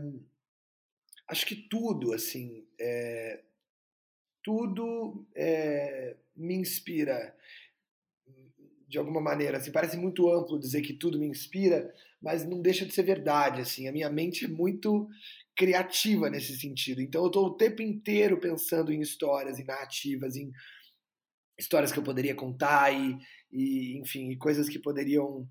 acho 1.27 1.45
que 1.45 1.55
tudo 1.55 2.11
assim 2.11 2.65
é, 2.81 3.43
tudo 4.43 5.27
é, 5.35 6.17
me 6.35 6.55
inspira 6.55 7.35
de 8.87 8.97
alguma 8.97 9.21
maneira 9.21 9.57
assim 9.57 9.71
parece 9.71 9.95
muito 9.95 10.27
amplo 10.31 10.59
dizer 10.59 10.81
que 10.81 10.93
tudo 10.93 11.19
me 11.19 11.27
inspira 11.27 11.93
mas 12.19 12.43
não 12.43 12.61
deixa 12.63 12.83
de 12.83 12.93
ser 12.93 13.03
verdade 13.03 13.61
assim 13.61 13.87
a 13.87 13.91
minha 13.91 14.09
mente 14.09 14.45
é 14.45 14.47
muito 14.47 15.07
criativa 15.55 16.29
nesse 16.29 16.57
sentido. 16.59 17.01
Então 17.01 17.21
eu 17.21 17.27
estou 17.27 17.45
o 17.47 17.57
tempo 17.57 17.81
inteiro 17.81 18.39
pensando 18.39 18.91
em 18.91 18.99
histórias, 18.99 19.57
em 19.57 19.63
narrativas, 19.63 20.35
em 20.35 20.51
histórias 21.57 21.91
que 21.91 21.99
eu 21.99 22.03
poderia 22.03 22.35
contar 22.35 22.91
e, 22.91 23.17
e 23.51 23.97
enfim, 23.99 24.37
coisas 24.37 24.67
que 24.67 24.77
poderiam 24.77 25.47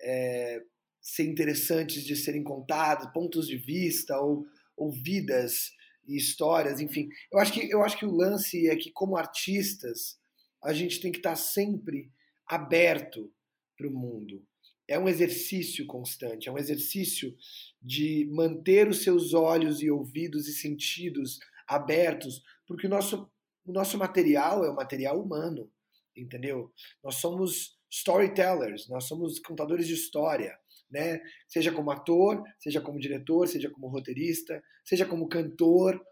é, 0.00 0.60
ser 1.00 1.24
interessantes 1.24 2.04
de 2.04 2.14
serem 2.14 2.44
contadas, 2.44 3.12
pontos 3.12 3.48
de 3.48 3.56
vista 3.56 4.16
ou, 4.20 4.46
ou 4.76 4.92
vidas 4.92 5.72
e 6.06 6.16
histórias, 6.16 6.80
enfim. 6.80 7.08
Eu 7.32 7.38
acho 7.38 7.52
que 7.52 7.70
eu 7.70 7.82
acho 7.82 7.98
que 7.98 8.06
o 8.06 8.14
lance 8.14 8.68
é 8.68 8.76
que 8.76 8.92
como 8.92 9.16
artistas 9.16 10.18
a 10.62 10.72
gente 10.72 11.00
tem 11.00 11.10
que 11.10 11.18
estar 11.18 11.36
sempre 11.36 12.10
aberto 12.46 13.32
para 13.76 13.88
o 13.88 13.92
mundo 13.92 14.42
é 14.88 14.98
um 14.98 15.08
exercício 15.08 15.86
constante, 15.86 16.48
é 16.48 16.52
um 16.52 16.56
exercício 16.56 17.36
de 17.80 18.26
manter 18.32 18.88
os 18.88 19.02
seus 19.02 19.34
olhos 19.34 19.82
e 19.82 19.90
ouvidos 19.90 20.48
e 20.48 20.54
sentidos 20.54 21.38
abertos, 21.68 22.42
porque 22.66 22.86
o 22.86 22.90
nosso, 22.90 23.30
o 23.66 23.72
nosso 23.72 23.98
material 23.98 24.64
é 24.64 24.70
o 24.70 24.74
material 24.74 25.20
humano, 25.20 25.70
entendeu? 26.16 26.72
Nós 27.04 27.16
somos 27.16 27.78
storytellers, 27.90 28.88
nós 28.88 29.04
somos 29.04 29.38
contadores 29.38 29.86
de 29.86 29.92
história, 29.92 30.58
né? 30.90 31.20
Seja 31.46 31.70
como 31.70 31.90
ator, 31.90 32.42
seja 32.58 32.80
como 32.80 32.98
diretor, 32.98 33.46
seja 33.46 33.70
como 33.70 33.88
roteirista, 33.88 34.62
seja 34.82 35.04
como 35.04 35.28
cantor, 35.28 36.02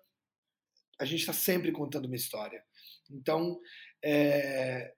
a 0.98 1.04
gente 1.06 1.20
está 1.20 1.32
sempre 1.32 1.72
contando 1.72 2.06
uma 2.06 2.16
história. 2.16 2.62
Então, 3.10 3.58
é, 4.02 4.94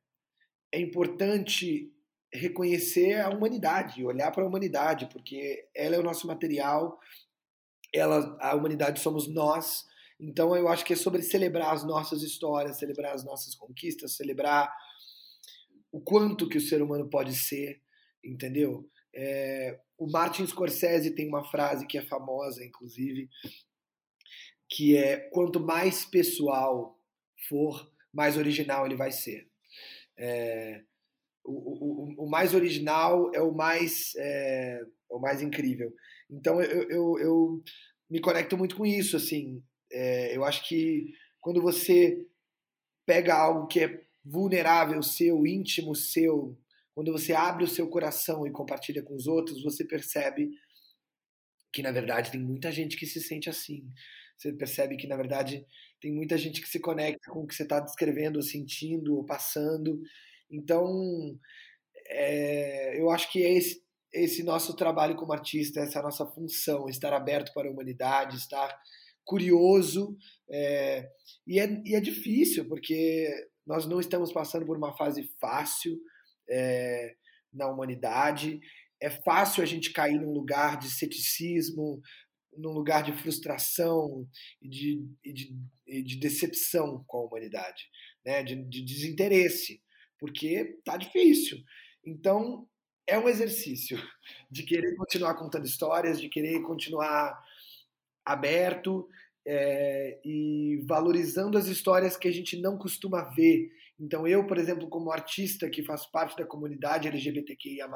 é 0.73 0.81
importante 0.81 1.93
reconhecer 2.33 3.21
a 3.21 3.31
humanidade, 3.31 4.05
olhar 4.05 4.31
para 4.31 4.45
a 4.45 4.47
humanidade, 4.47 5.09
porque 5.13 5.67
ela 5.75 5.97
é 5.97 5.99
o 5.99 6.03
nosso 6.03 6.27
material, 6.27 6.99
ela, 7.93 8.37
a 8.41 8.55
humanidade 8.55 9.01
somos 9.01 9.27
nós. 9.29 9.87
Então 10.21 10.55
eu 10.55 10.69
acho 10.69 10.85
que 10.85 10.93
é 10.93 10.97
sobre 10.97 11.23
celebrar 11.23 11.73
as 11.73 11.85
nossas 11.85 12.23
histórias, 12.23 12.79
celebrar 12.79 13.15
as 13.15 13.25
nossas 13.25 13.55
conquistas, 13.55 14.17
celebrar 14.17 14.73
o 15.91 16.01
quanto 16.01 16.49
que 16.49 16.59
o 16.59 16.61
ser 16.61 16.83
humano 16.83 17.09
pode 17.09 17.35
ser, 17.35 17.81
entendeu? 18.23 18.89
É, 19.15 19.81
o 19.97 20.07
Martin 20.11 20.47
Scorsese 20.47 21.15
tem 21.15 21.27
uma 21.27 21.45
frase 21.45 21.87
que 21.87 21.97
é 21.97 22.03
famosa, 22.03 22.65
inclusive, 22.65 23.29
que 24.69 24.97
é 24.97 25.17
quanto 25.31 25.59
mais 25.59 26.05
pessoal 26.05 26.99
for, 27.49 27.91
mais 28.13 28.37
original 28.37 28.85
ele 28.85 28.97
vai 28.97 29.11
ser. 29.11 29.49
É, 30.17 30.83
o, 31.49 32.15
o, 32.21 32.25
o, 32.25 32.31
mais 32.31 32.55
original 32.55 33.31
é 33.35 33.41
o 33.41 33.53
mais, 33.53 34.15
é, 34.17 34.81
é 35.11 35.15
o 35.15 35.19
mais 35.19 35.43
incrível. 35.43 35.93
Então 36.31 36.61
eu, 36.61 36.89
eu, 36.91 37.19
eu, 37.19 37.65
me 38.11 38.21
conecto 38.21 38.57
muito 38.57 38.77
com 38.77 38.85
isso, 38.87 39.17
assim. 39.17 39.63
É, 39.91 40.37
eu 40.37 40.45
acho 40.45 40.67
que 40.69 41.13
quando 41.41 41.63
você 41.63 42.27
pega 43.07 43.35
algo 43.35 43.67
que 43.67 43.81
é 43.81 44.01
vulnerável 44.25 45.03
seu, 45.03 45.47
íntimo 45.47 45.95
seu, 45.95 46.59
quando 46.95 47.13
você 47.13 47.33
abre 47.33 47.65
o 47.65 47.69
seu 47.69 47.89
coração 47.89 48.47
e 48.47 48.51
compartilha 48.51 49.03
com 49.03 49.15
os 49.15 49.27
outros, 49.27 49.63
você 49.63 49.85
percebe 49.85 50.51
que 51.73 51.83
na 51.83 51.93
verdade 51.93 52.31
tem 52.31 52.41
muita 52.41 52.71
gente 52.71 52.97
que 52.97 53.07
se 53.07 53.21
sente 53.21 53.49
assim. 53.49 53.91
Você 54.37 54.53
percebe 54.53 54.97
que 54.97 55.07
na 55.07 55.17
verdade 55.17 55.67
tem 56.01 56.13
muita 56.13 56.37
gente 56.39 56.61
que 56.61 56.69
se 56.69 56.79
conecta 56.79 57.31
com 57.31 57.41
o 57.41 57.47
que 57.47 57.55
você 57.55 57.65
está 57.65 57.81
descrevendo, 57.81 58.43
sentindo, 58.43 59.17
ou 59.17 59.25
passando. 59.25 60.01
Então, 60.51 61.39
é, 62.09 63.01
eu 63.01 63.11
acho 63.11 63.31
que 63.31 63.43
é 63.45 63.53
esse, 63.53 63.83
esse 64.13 64.43
nosso 64.43 64.75
trabalho 64.75 65.17
como 65.17 65.33
artista, 65.33 65.81
essa 65.81 66.03
nossa 66.03 66.27
função, 66.27 66.89
estar 66.89 67.13
aberto 67.13 67.53
para 67.53 67.69
a 67.69 67.71
humanidade, 67.71 68.37
estar 68.37 68.75
curioso. 69.25 70.17
É, 70.51 71.09
e, 71.47 71.61
é, 71.61 71.83
e 71.85 71.95
é 71.95 72.01
difícil, 72.01 72.67
porque 72.67 73.29
nós 73.67 73.87
não 73.87 74.01
estamos 74.01 74.33
passando 74.33 74.65
por 74.65 74.77
uma 74.77 74.97
fase 74.97 75.31
fácil 75.41 75.99
é, 76.49 77.15
na 77.53 77.69
humanidade. 77.69 78.61
É 79.01 79.11
fácil 79.11 79.63
a 79.63 79.67
gente 79.67 79.93
cair 79.93 80.19
num 80.19 80.33
lugar 80.33 80.79
de 80.79 80.91
ceticismo, 80.91 82.01
num 82.57 82.71
lugar 82.71 83.03
de 83.03 83.13
frustração 83.13 84.27
e 84.61 84.69
de, 84.69 85.07
e 85.23 85.33
de, 85.33 85.57
e 85.87 86.03
de 86.03 86.17
decepção 86.17 87.05
com 87.07 87.19
a 87.19 87.25
humanidade, 87.27 87.85
né? 88.25 88.43
de, 88.43 88.57
de 88.69 88.83
desinteresse 88.83 89.81
porque 90.19 90.79
tá 90.85 90.97
difícil. 90.97 91.59
Então, 92.05 92.69
é 93.07 93.19
um 93.19 93.29
exercício 93.29 93.99
de 94.51 94.63
querer 94.63 94.95
continuar 94.97 95.35
contando 95.35 95.67
histórias, 95.67 96.21
de 96.21 96.29
querer 96.29 96.61
continuar 96.63 97.43
aberto 98.25 99.09
é, 99.47 100.21
e 100.25 100.85
valorizando 100.87 101.57
as 101.57 101.67
histórias 101.67 102.17
que 102.17 102.29
a 102.29 102.33
gente 102.33 102.61
não 102.61 102.77
costuma 102.77 103.23
ver. 103.23 103.71
Então, 103.99 104.27
eu, 104.27 104.47
por 104.47 104.59
exemplo, 104.59 104.89
como 104.89 105.11
artista 105.11 105.71
que 105.71 105.83
faz 105.83 106.07
parte 106.07 106.37
da 106.37 106.45
comunidade 106.47 107.09
LGBTQIA, 107.09 107.89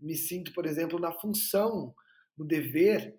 me 0.00 0.14
sinto, 0.14 0.52
por 0.52 0.66
exemplo, 0.66 0.98
na 0.98 1.12
função, 1.12 1.94
no 2.36 2.44
dever 2.44 3.14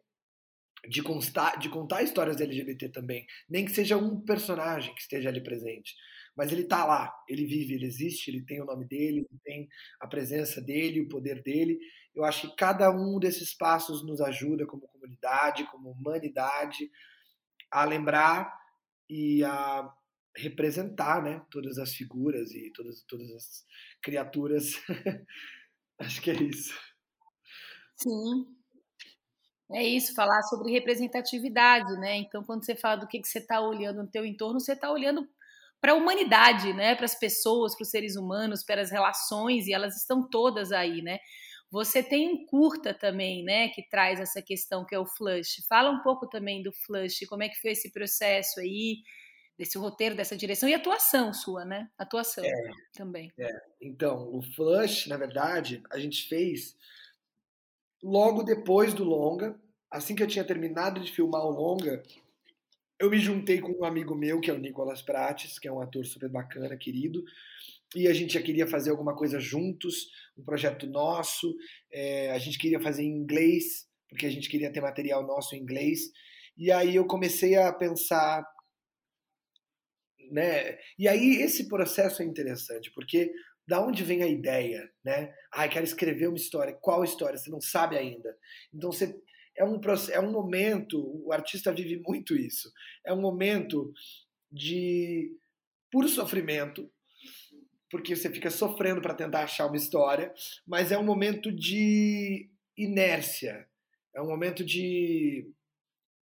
de, 0.88 1.02
constar, 1.02 1.58
de 1.60 1.70
contar 1.70 2.04
histórias 2.04 2.42
LGBT 2.42 2.90
também. 2.90 3.26
Nem 3.50 3.66
que 3.66 3.72
seja 3.72 3.98
um 3.98 4.20
personagem 4.20 4.94
que 4.94 5.02
esteja 5.02 5.30
ali 5.30 5.42
presente 5.42 5.96
mas 6.38 6.52
ele 6.52 6.62
está 6.62 6.86
lá, 6.86 7.12
ele 7.28 7.46
vive, 7.48 7.74
ele 7.74 7.88
existe, 7.88 8.30
ele 8.30 8.46
tem 8.46 8.62
o 8.62 8.66
nome 8.66 8.86
dele, 8.86 9.28
ele 9.28 9.40
tem 9.44 9.68
a 10.00 10.06
presença 10.06 10.62
dele, 10.62 11.02
o 11.02 11.10
poder 11.10 11.42
dele. 11.42 11.80
Eu 12.14 12.24
acho 12.24 12.52
que 12.52 12.56
cada 12.56 12.92
um 12.92 13.18
desses 13.20 13.56
passos 13.56 14.06
nos 14.06 14.22
ajuda 14.22 14.68
como 14.68 14.88
comunidade, 14.88 15.66
como 15.72 15.90
humanidade, 15.90 16.92
a 17.72 17.84
lembrar 17.86 18.56
e 19.10 19.44
a 19.44 19.92
representar, 20.36 21.24
né, 21.24 21.44
todas 21.50 21.80
as 21.80 21.94
figuras 21.94 22.52
e 22.52 22.72
todas 22.72 23.02
todas 23.08 23.32
as 23.32 23.66
criaturas. 24.04 24.74
acho 25.98 26.22
que 26.22 26.30
é 26.30 26.36
isso. 26.36 26.80
Sim, 27.96 28.46
é 29.72 29.84
isso, 29.84 30.14
falar 30.14 30.44
sobre 30.44 30.72
representatividade, 30.72 31.92
né? 32.00 32.16
Então, 32.18 32.44
quando 32.44 32.64
você 32.64 32.76
fala 32.76 32.98
do 32.98 33.08
que, 33.08 33.20
que 33.20 33.28
você 33.28 33.40
está 33.40 33.60
olhando 33.60 34.04
no 34.04 34.10
teu 34.10 34.24
entorno, 34.24 34.60
você 34.60 34.74
está 34.74 34.92
olhando 34.92 35.28
para 35.80 35.94
a 35.94 35.96
humanidade, 35.96 36.74
né? 36.74 36.96
Para 36.96 37.06
as 37.06 37.18
pessoas, 37.18 37.76
para 37.76 37.84
os 37.84 37.90
seres 37.90 38.16
humanos, 38.16 38.64
para 38.64 38.82
as 38.82 38.92
relações, 38.92 39.68
e 39.68 39.74
elas 39.74 39.96
estão 39.96 40.28
todas 40.28 40.72
aí, 40.72 41.02
né? 41.02 41.20
Você 41.70 42.02
tem 42.02 42.30
um 42.30 42.46
curta 42.46 42.94
também, 42.94 43.44
né, 43.44 43.68
que 43.70 43.88
traz 43.90 44.22
essa 44.22 44.42
questão 44.42 44.86
que 44.86 44.96
é 44.96 45.00
o 45.00 45.06
Flush. 45.06 45.66
Fala 45.68 45.92
um 45.92 46.02
pouco 46.02 46.26
também 46.28 46.64
do 46.64 46.72
Flush, 46.72 47.26
como 47.28 47.44
é 47.44 47.50
que 47.50 47.60
foi 47.60 47.72
esse 47.72 47.92
processo 47.92 48.62
aí, 48.62 49.02
desse 49.58 49.78
roteiro, 49.78 50.16
dessa 50.16 50.38
direção 50.38 50.70
e 50.70 50.74
atuação 50.74 51.34
sua, 51.34 51.66
né? 51.66 51.90
Atuação 51.98 52.46
é, 52.46 52.72
também. 52.94 53.32
É. 53.38 53.50
Então, 53.82 54.30
o 54.34 54.42
Flush, 54.42 55.08
na 55.08 55.18
verdade, 55.18 55.84
a 55.90 56.00
gente 56.00 56.28
fez 56.30 56.78
logo 58.02 58.44
depois 58.44 58.94
do 58.94 59.04
longa, 59.04 59.60
assim 59.90 60.16
que 60.16 60.22
eu 60.22 60.28
tinha 60.28 60.46
terminado 60.46 61.02
de 61.02 61.12
filmar 61.12 61.44
o 61.44 61.50
longa, 61.50 62.04
eu 63.00 63.10
me 63.10 63.20
juntei 63.20 63.60
com 63.60 63.72
um 63.72 63.86
amigo 63.86 64.16
meu, 64.16 64.40
que 64.40 64.50
é 64.50 64.54
o 64.54 64.58
Nicolas 64.58 65.02
Prates, 65.02 65.60
que 65.60 65.68
é 65.68 65.72
um 65.72 65.82
ator 65.82 66.06
super 66.06 66.30
bacana, 66.30 66.76
querido, 66.78 67.24
e 67.96 68.08
a 68.08 68.14
gente 68.14 68.34
já 68.34 68.42
queria 68.42 68.68
fazer 68.68 68.90
alguma 68.90 69.16
coisa 69.16 69.40
juntos, 69.40 70.10
um 70.38 70.44
projeto 70.44 70.88
nosso. 70.88 71.56
É, 71.92 72.32
a 72.32 72.38
gente 72.38 72.58
queria 72.58 72.80
fazer 72.80 73.04
em 73.04 73.16
inglês, 73.16 73.88
porque 74.10 74.26
a 74.26 74.30
gente 74.30 74.50
queria 74.50 74.72
ter 74.72 74.82
material 74.82 75.26
nosso 75.26 75.56
em 75.56 75.60
inglês. 75.60 76.12
E 76.58 76.72
aí 76.72 76.96
eu 76.96 77.06
comecei 77.06 77.56
a 77.56 77.72
pensar. 77.72 78.44
Né? 80.32 80.78
E 81.00 81.08
aí 81.08 81.42
esse 81.42 81.70
processo 81.70 82.22
é 82.22 82.26
interessante, 82.26 82.92
porque 82.92 83.32
da 83.66 83.82
onde 83.82 84.04
vem 84.04 84.24
a 84.24 84.28
ideia, 84.28 84.90
né? 85.04 85.34
Ah, 85.52 85.68
quero 85.68 85.86
escrever 85.86 86.28
uma 86.28 86.38
história. 86.38 86.78
Qual 86.82 87.04
história? 87.04 87.38
Você 87.38 87.50
não 87.50 87.62
sabe 87.62 87.98
ainda. 87.98 88.38
Então 88.74 88.92
você 88.92 89.14
é 89.58 89.66
um, 89.66 89.82
é 90.12 90.20
um 90.20 90.32
momento, 90.32 91.02
o 91.26 91.34
artista 91.34 91.74
vive 91.74 92.02
muito 92.06 92.36
isso, 92.36 92.72
é 93.04 93.12
um 93.12 93.20
momento 93.20 93.92
de 94.52 95.36
puro 95.92 96.08
sofrimento, 96.08 96.90
porque 97.90 98.16
você 98.16 98.30
fica 98.30 98.50
sofrendo 98.50 99.02
para 99.02 99.14
tentar 99.14 99.44
achar 99.44 99.66
uma 99.66 99.78
história, 99.78 100.34
mas 100.66 100.92
é 100.92 100.98
um 100.98 101.04
momento 101.04 101.52
de 101.52 102.50
inércia, 102.78 103.68
é 104.14 104.22
um 104.22 104.28
momento 104.28 104.64
de 104.64 105.50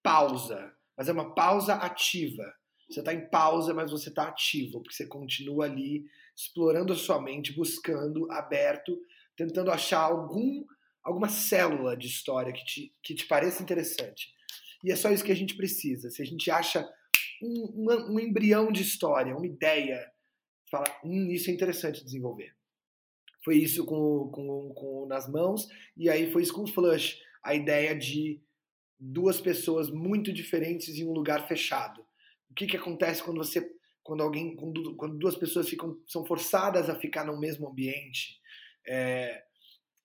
pausa, 0.03 0.75
mas 0.97 1.09
é 1.09 1.13
uma 1.13 1.35
pausa 1.35 1.75
ativa. 1.75 2.55
Você 2.89 3.01
está 3.01 3.15
em 3.15 3.29
pausa, 3.29 3.73
mas 3.73 3.91
você 3.91 4.11
está 4.11 4.29
ativo, 4.29 4.81
porque 4.83 4.95
você 4.95 5.07
continua 5.07 5.65
ali 5.65 6.05
explorando 6.37 6.93
a 6.93 6.97
sua 6.97 7.21
mente, 7.21 7.53
buscando, 7.53 8.31
aberto, 8.31 9.01
tentando 9.37 9.71
achar 9.71 10.01
algum 10.01 10.65
alguma 11.05 11.29
célula 11.29 11.97
de 11.97 12.07
história 12.07 12.53
que 12.53 12.65
te, 12.65 12.95
que 13.03 13.15
te 13.15 13.27
pareça 13.27 13.63
interessante. 13.63 14.33
E 14.83 14.91
é 14.91 14.97
só 14.97 15.11
isso 15.11 15.25
que 15.25 15.33
a 15.33 15.37
gente 15.37 15.55
precisa. 15.55 16.11
Se 16.11 16.23
a 16.23 16.25
gente 16.25 16.51
acha 16.51 16.89
um, 17.43 17.91
um, 17.91 18.15
um 18.15 18.21
embrião 18.21 18.73
de 18.73 18.83
história, 18.83 19.37
uma 19.37 19.47
ideia, 19.47 20.11
fala, 20.71 20.87
hum, 21.05 21.31
isso 21.31 21.51
é 21.51 21.53
interessante 21.53 22.05
desenvolver. 22.05 22.55
Foi 23.45 23.57
isso 23.57 23.85
com, 23.85 24.31
com, 24.31 24.73
com 24.75 25.07
Nas 25.07 25.29
Mãos, 25.29 25.69
e 25.97 26.09
aí 26.09 26.33
foi 26.33 26.43
isso 26.43 26.55
com 26.55 26.63
o 26.63 26.67
Flush, 26.67 27.19
a 27.43 27.55
ideia 27.55 27.95
de 27.95 28.41
duas 28.99 29.39
pessoas 29.41 29.91
muito 29.91 30.33
diferentes 30.33 30.97
em 30.97 31.07
um 31.07 31.13
lugar 31.13 31.47
fechado. 31.47 32.01
O 32.51 32.55
que, 32.55 32.67
que 32.67 32.77
acontece 32.77 33.23
quando 33.23 33.39
você 33.39 33.71
quando 34.03 34.23
alguém 34.23 34.55
quando, 34.55 34.95
quando 34.97 35.19
duas 35.19 35.35
pessoas 35.35 35.69
ficam 35.69 35.99
são 36.07 36.27
forçadas 36.27 36.91
a 36.91 36.95
ficar 36.95 37.25
no 37.25 37.41
mesmo 37.41 37.69
ambiente 37.69 38.39
é, 38.87 39.43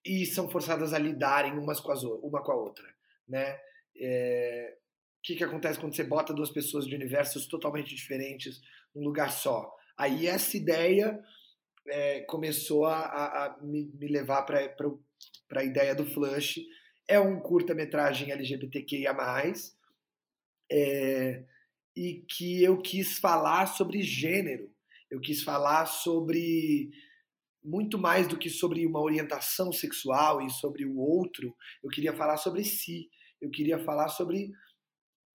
e 0.06 0.26
são 0.26 0.50
forçadas 0.50 0.94
a 0.94 1.00
lidarem 1.00 1.58
umas 1.58 1.80
com 1.80 1.92
as, 1.92 2.04
uma 2.04 2.42
com 2.42 2.52
a 2.52 2.56
outra, 2.56 2.88
né? 3.28 3.60
É, 3.96 4.78
o 5.20 5.22
que, 5.22 5.36
que 5.36 5.44
acontece 5.44 5.80
quando 5.80 5.96
você 5.96 6.04
bota 6.04 6.34
duas 6.34 6.50
pessoas 6.50 6.86
de 6.86 6.96
universos 6.96 7.46
totalmente 7.48 7.94
diferentes 7.94 8.62
num 8.96 9.04
lugar 9.04 9.32
só? 9.32 9.70
Aí 9.98 10.28
essa 10.28 10.56
ideia 10.56 11.22
é, 11.88 12.22
começou 12.22 12.86
a, 12.86 13.00
a, 13.00 13.46
a, 13.46 13.58
me, 13.62 13.92
levar 14.00 14.44
para 14.44 14.62
a 15.56 15.64
ideia 15.64 15.94
do 15.94 16.06
Flush. 16.06 16.62
É 17.08 17.20
um 17.20 17.40
curta-metragem 17.40 18.32
LGBTQIA+, 18.32 19.14
é, 20.72 21.44
e 21.96 22.24
que 22.30 22.64
eu 22.64 22.78
quis 22.82 23.20
falar 23.20 23.66
sobre 23.66 24.02
gênero. 24.02 24.72
Eu 25.10 25.20
quis 25.20 25.44
falar 25.44 25.86
sobre 25.86 26.92
muito 27.63 27.98
mais 27.98 28.28
do 28.28 28.38
que 28.38 28.50
sobre 28.50 28.86
uma 28.86 29.02
orientação 29.02 29.72
sexual 29.72 30.41
e 30.41 30.50
sobre 30.50 30.86
o 30.86 30.98
outro, 30.98 31.56
eu 31.84 31.89
queria 31.89 32.13
falar 32.13 32.38
sobre 32.38 32.63
si. 32.63 33.10
Eu 33.41 33.50
queria 33.50 33.80
falar 33.80 34.10
sobre 34.10 34.52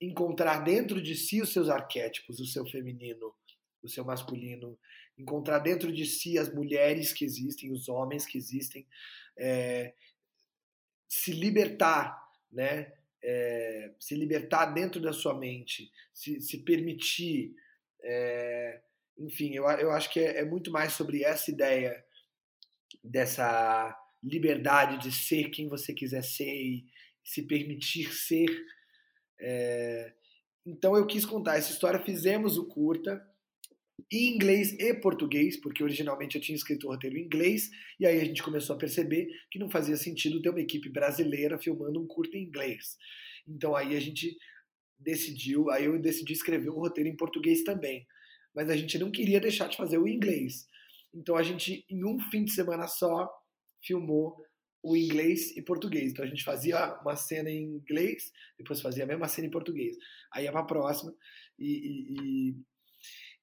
encontrar 0.01 0.61
dentro 0.61 1.01
de 1.01 1.15
si 1.15 1.41
os 1.41 1.53
seus 1.53 1.69
arquétipos, 1.69 2.41
o 2.41 2.47
seu 2.47 2.67
feminino, 2.67 3.35
o 3.83 3.89
seu 3.89 4.05
masculino, 4.05 4.79
encontrar 5.17 5.59
dentro 5.59 5.93
de 5.93 6.05
si 6.07 6.39
as 6.39 6.53
mulheres 6.53 7.13
que 7.13 7.25
existem, 7.25 7.73
os 7.73 7.89
homens 7.89 8.27
que 8.27 8.37
existem, 8.37 8.87
é, 9.39 9.95
se 11.09 11.33
libertar, 11.33 12.21
né? 12.51 12.93
É, 13.27 13.95
se 13.99 14.15
libertar 14.15 14.67
dentro 14.67 15.01
da 15.01 15.11
sua 15.11 15.33
mente, 15.33 15.91
se, 16.13 16.41
se 16.43 16.59
permitir. 16.59 17.55
É, 18.03 18.83
enfim, 19.19 19.55
eu, 19.55 19.65
eu 19.65 19.91
acho 19.93 20.11
que 20.11 20.21
é, 20.21 20.41
é 20.41 20.45
muito 20.45 20.71
mais 20.71 20.93
sobre 20.93 21.25
essa 21.25 21.51
ideia 21.51 22.05
dessa 23.03 23.97
liberdade 24.23 24.99
de 24.99 25.15
ser 25.15 25.51
quem 25.51 25.69
você 25.69 25.93
quiser 25.93 26.23
ser 26.23 26.53
e 26.53 26.85
se 27.23 27.43
permitir 27.43 28.13
ser. 28.15 28.49
É... 29.41 30.13
Então 30.67 30.97
eu 30.97 31.07
quis 31.07 31.25
contar 31.25 31.57
essa 31.57 31.73
história, 31.73 32.05
fizemos 32.05 32.57
o 32.57 32.67
curta 32.67 33.23
em 34.11 34.35
inglês 34.35 34.73
e 34.79 34.95
português, 34.95 35.57
porque 35.57 35.83
originalmente 35.83 36.37
eu 36.37 36.43
tinha 36.43 36.57
escrito 36.57 36.87
o 36.87 36.91
roteiro 36.91 37.17
em 37.17 37.25
inglês, 37.25 37.71
e 37.99 38.07
aí 38.07 38.21
a 38.21 38.25
gente 38.25 38.43
começou 38.43 38.75
a 38.75 38.79
perceber 38.79 39.29
que 39.51 39.59
não 39.59 39.71
fazia 39.71 39.97
sentido 39.97 40.43
ter 40.43 40.51
uma 40.51 40.61
equipe 40.61 40.89
brasileira 40.89 41.59
filmando 41.59 42.01
um 42.01 42.07
curta 42.07 42.37
em 42.37 42.45
inglês. 42.45 42.97
Então 43.47 43.75
aí 43.77 43.97
a 43.97 44.01
gente 44.01 44.37
decidiu, 44.99 45.71
aí 45.71 45.85
eu 45.85 45.99
decidi 45.99 46.33
escrever 46.33 46.71
o 46.71 46.79
roteiro 46.79 47.09
em 47.09 47.17
português 47.17 47.63
também. 47.63 48.07
Mas 48.55 48.71
a 48.71 48.77
gente 48.77 48.99
não 48.99 49.11
queria 49.11 49.41
deixar 49.41 49.69
de 49.69 49.77
fazer 49.77 49.99
o 49.99 50.09
inglês. 50.09 50.69
Então 51.15 51.37
a 51.37 51.43
gente, 51.43 51.85
em 51.89 52.05
um 52.05 52.19
fim 52.19 52.45
de 52.45 52.53
semana 52.53 52.87
só, 52.87 53.31
filmou 53.83 54.37
o 54.83 54.97
inglês 54.97 55.57
e 55.57 55.63
português. 55.63 56.13
Então 56.13 56.25
a 56.25 56.29
gente 56.29 56.45
fazia 56.45 56.99
uma 57.01 57.17
cena 57.17 57.51
em 57.51 57.63
inglês, 57.63 58.31
depois 58.59 58.83
fazia 58.83 59.05
a 59.05 59.07
mesma 59.07 59.29
cena 59.29 59.47
em 59.47 59.51
português. 59.51 59.97
Aí 60.33 60.45
ia 60.45 60.53
para 60.53 60.61
a 60.61 60.67
próxima. 60.67 61.15
E, 61.59 61.67
e, 61.67 62.15
e, 62.51 62.57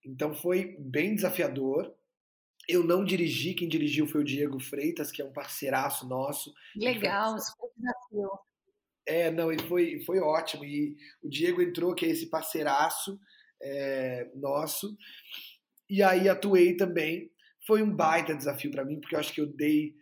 Então 0.06 0.36
foi 0.36 0.76
bem 0.80 1.16
desafiador. 1.16 1.92
Eu 2.68 2.84
não 2.84 3.04
dirigi, 3.04 3.56
quem 3.56 3.68
dirigiu 3.68 4.06
foi 4.06 4.22
o 4.22 4.26
Diego 4.26 4.60
Freitas, 4.60 5.12
que 5.12 5.22
é 5.22 5.26
um 5.26 5.34
parceiraço 5.34 6.08
nosso. 6.08 6.54
Legal, 6.76 7.36
super 7.40 7.70
desafio. 7.76 8.30
É, 9.04 9.32
não, 9.32 9.52
ele 9.52 9.64
foi, 9.64 10.00
foi 10.06 10.20
ótimo. 10.20 10.64
E 10.64 10.96
o 11.24 11.30
Diego 11.30 11.62
entrou, 11.62 11.96
que 11.96 12.06
é 12.06 12.10
esse 12.10 12.30
parceiraço 12.30 13.20
é, 13.62 14.30
nosso. 14.36 14.96
E 15.90 16.04
aí 16.04 16.30
atuei 16.30 16.76
também. 16.78 17.31
Foi 17.66 17.82
um 17.82 17.96
baita 17.96 18.36
desafio 18.36 18.72
para 18.72 18.86
mim, 18.86 19.00
porque 19.00 19.16
eu 19.16 19.20
acho 19.20 19.34
que 19.34 19.42
eu 19.42 19.48
dei 19.48 19.96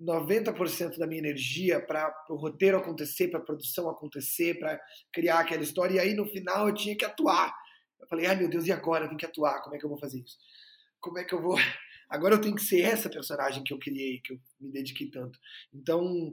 90% 0.00 0.98
da 0.98 1.06
minha 1.06 1.20
energia 1.20 1.80
para 1.80 2.12
o 2.28 2.36
roteiro 2.36 2.76
acontecer, 2.76 3.28
para 3.28 3.40
a 3.40 3.44
produção 3.44 3.88
acontecer, 3.88 4.58
para 4.58 4.80
criar 5.12 5.40
aquela 5.40 5.62
história. 5.62 5.94
E 5.94 5.98
aí 5.98 6.14
no 6.14 6.26
final 6.26 6.68
eu 6.68 6.74
tinha 6.74 6.96
que 6.96 7.04
atuar. 7.04 7.54
Eu 7.98 8.06
falei, 8.06 8.26
ai 8.26 8.36
meu 8.36 8.48
Deus, 8.48 8.66
e 8.66 8.72
agora? 8.72 9.04
Eu 9.04 9.08
tenho 9.08 9.18
que 9.18 9.26
atuar. 9.26 9.62
Como 9.62 9.74
é 9.74 9.78
que 9.78 9.84
eu 9.84 9.90
vou 9.90 9.98
fazer 9.98 10.20
isso? 10.20 10.36
Como 11.00 11.18
é 11.18 11.24
que 11.24 11.34
eu 11.34 11.40
vou. 11.40 11.56
Agora 12.08 12.36
eu 12.36 12.40
tenho 12.40 12.54
que 12.54 12.62
ser 12.62 12.82
essa 12.82 13.10
personagem 13.10 13.64
que 13.64 13.74
eu 13.74 13.80
criei, 13.80 14.20
que 14.20 14.32
eu 14.32 14.40
me 14.60 14.70
dediquei 14.70 15.10
tanto. 15.10 15.36
Então 15.74 16.32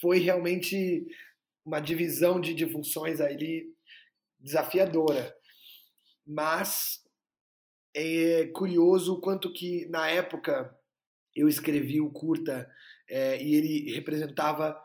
foi 0.00 0.18
realmente 0.18 1.06
uma 1.62 1.78
divisão 1.78 2.40
de, 2.40 2.54
de 2.54 2.66
funções 2.66 3.20
aí 3.20 3.66
desafiadora. 4.38 5.36
Mas 6.26 6.99
é 7.94 8.46
curioso 8.46 9.14
o 9.14 9.20
quanto 9.20 9.52
que 9.52 9.86
na 9.86 10.08
época 10.08 10.74
eu 11.34 11.48
escrevi 11.48 12.00
o 12.00 12.10
curta 12.10 12.70
é, 13.08 13.42
e 13.42 13.54
ele 13.54 13.92
representava 13.92 14.76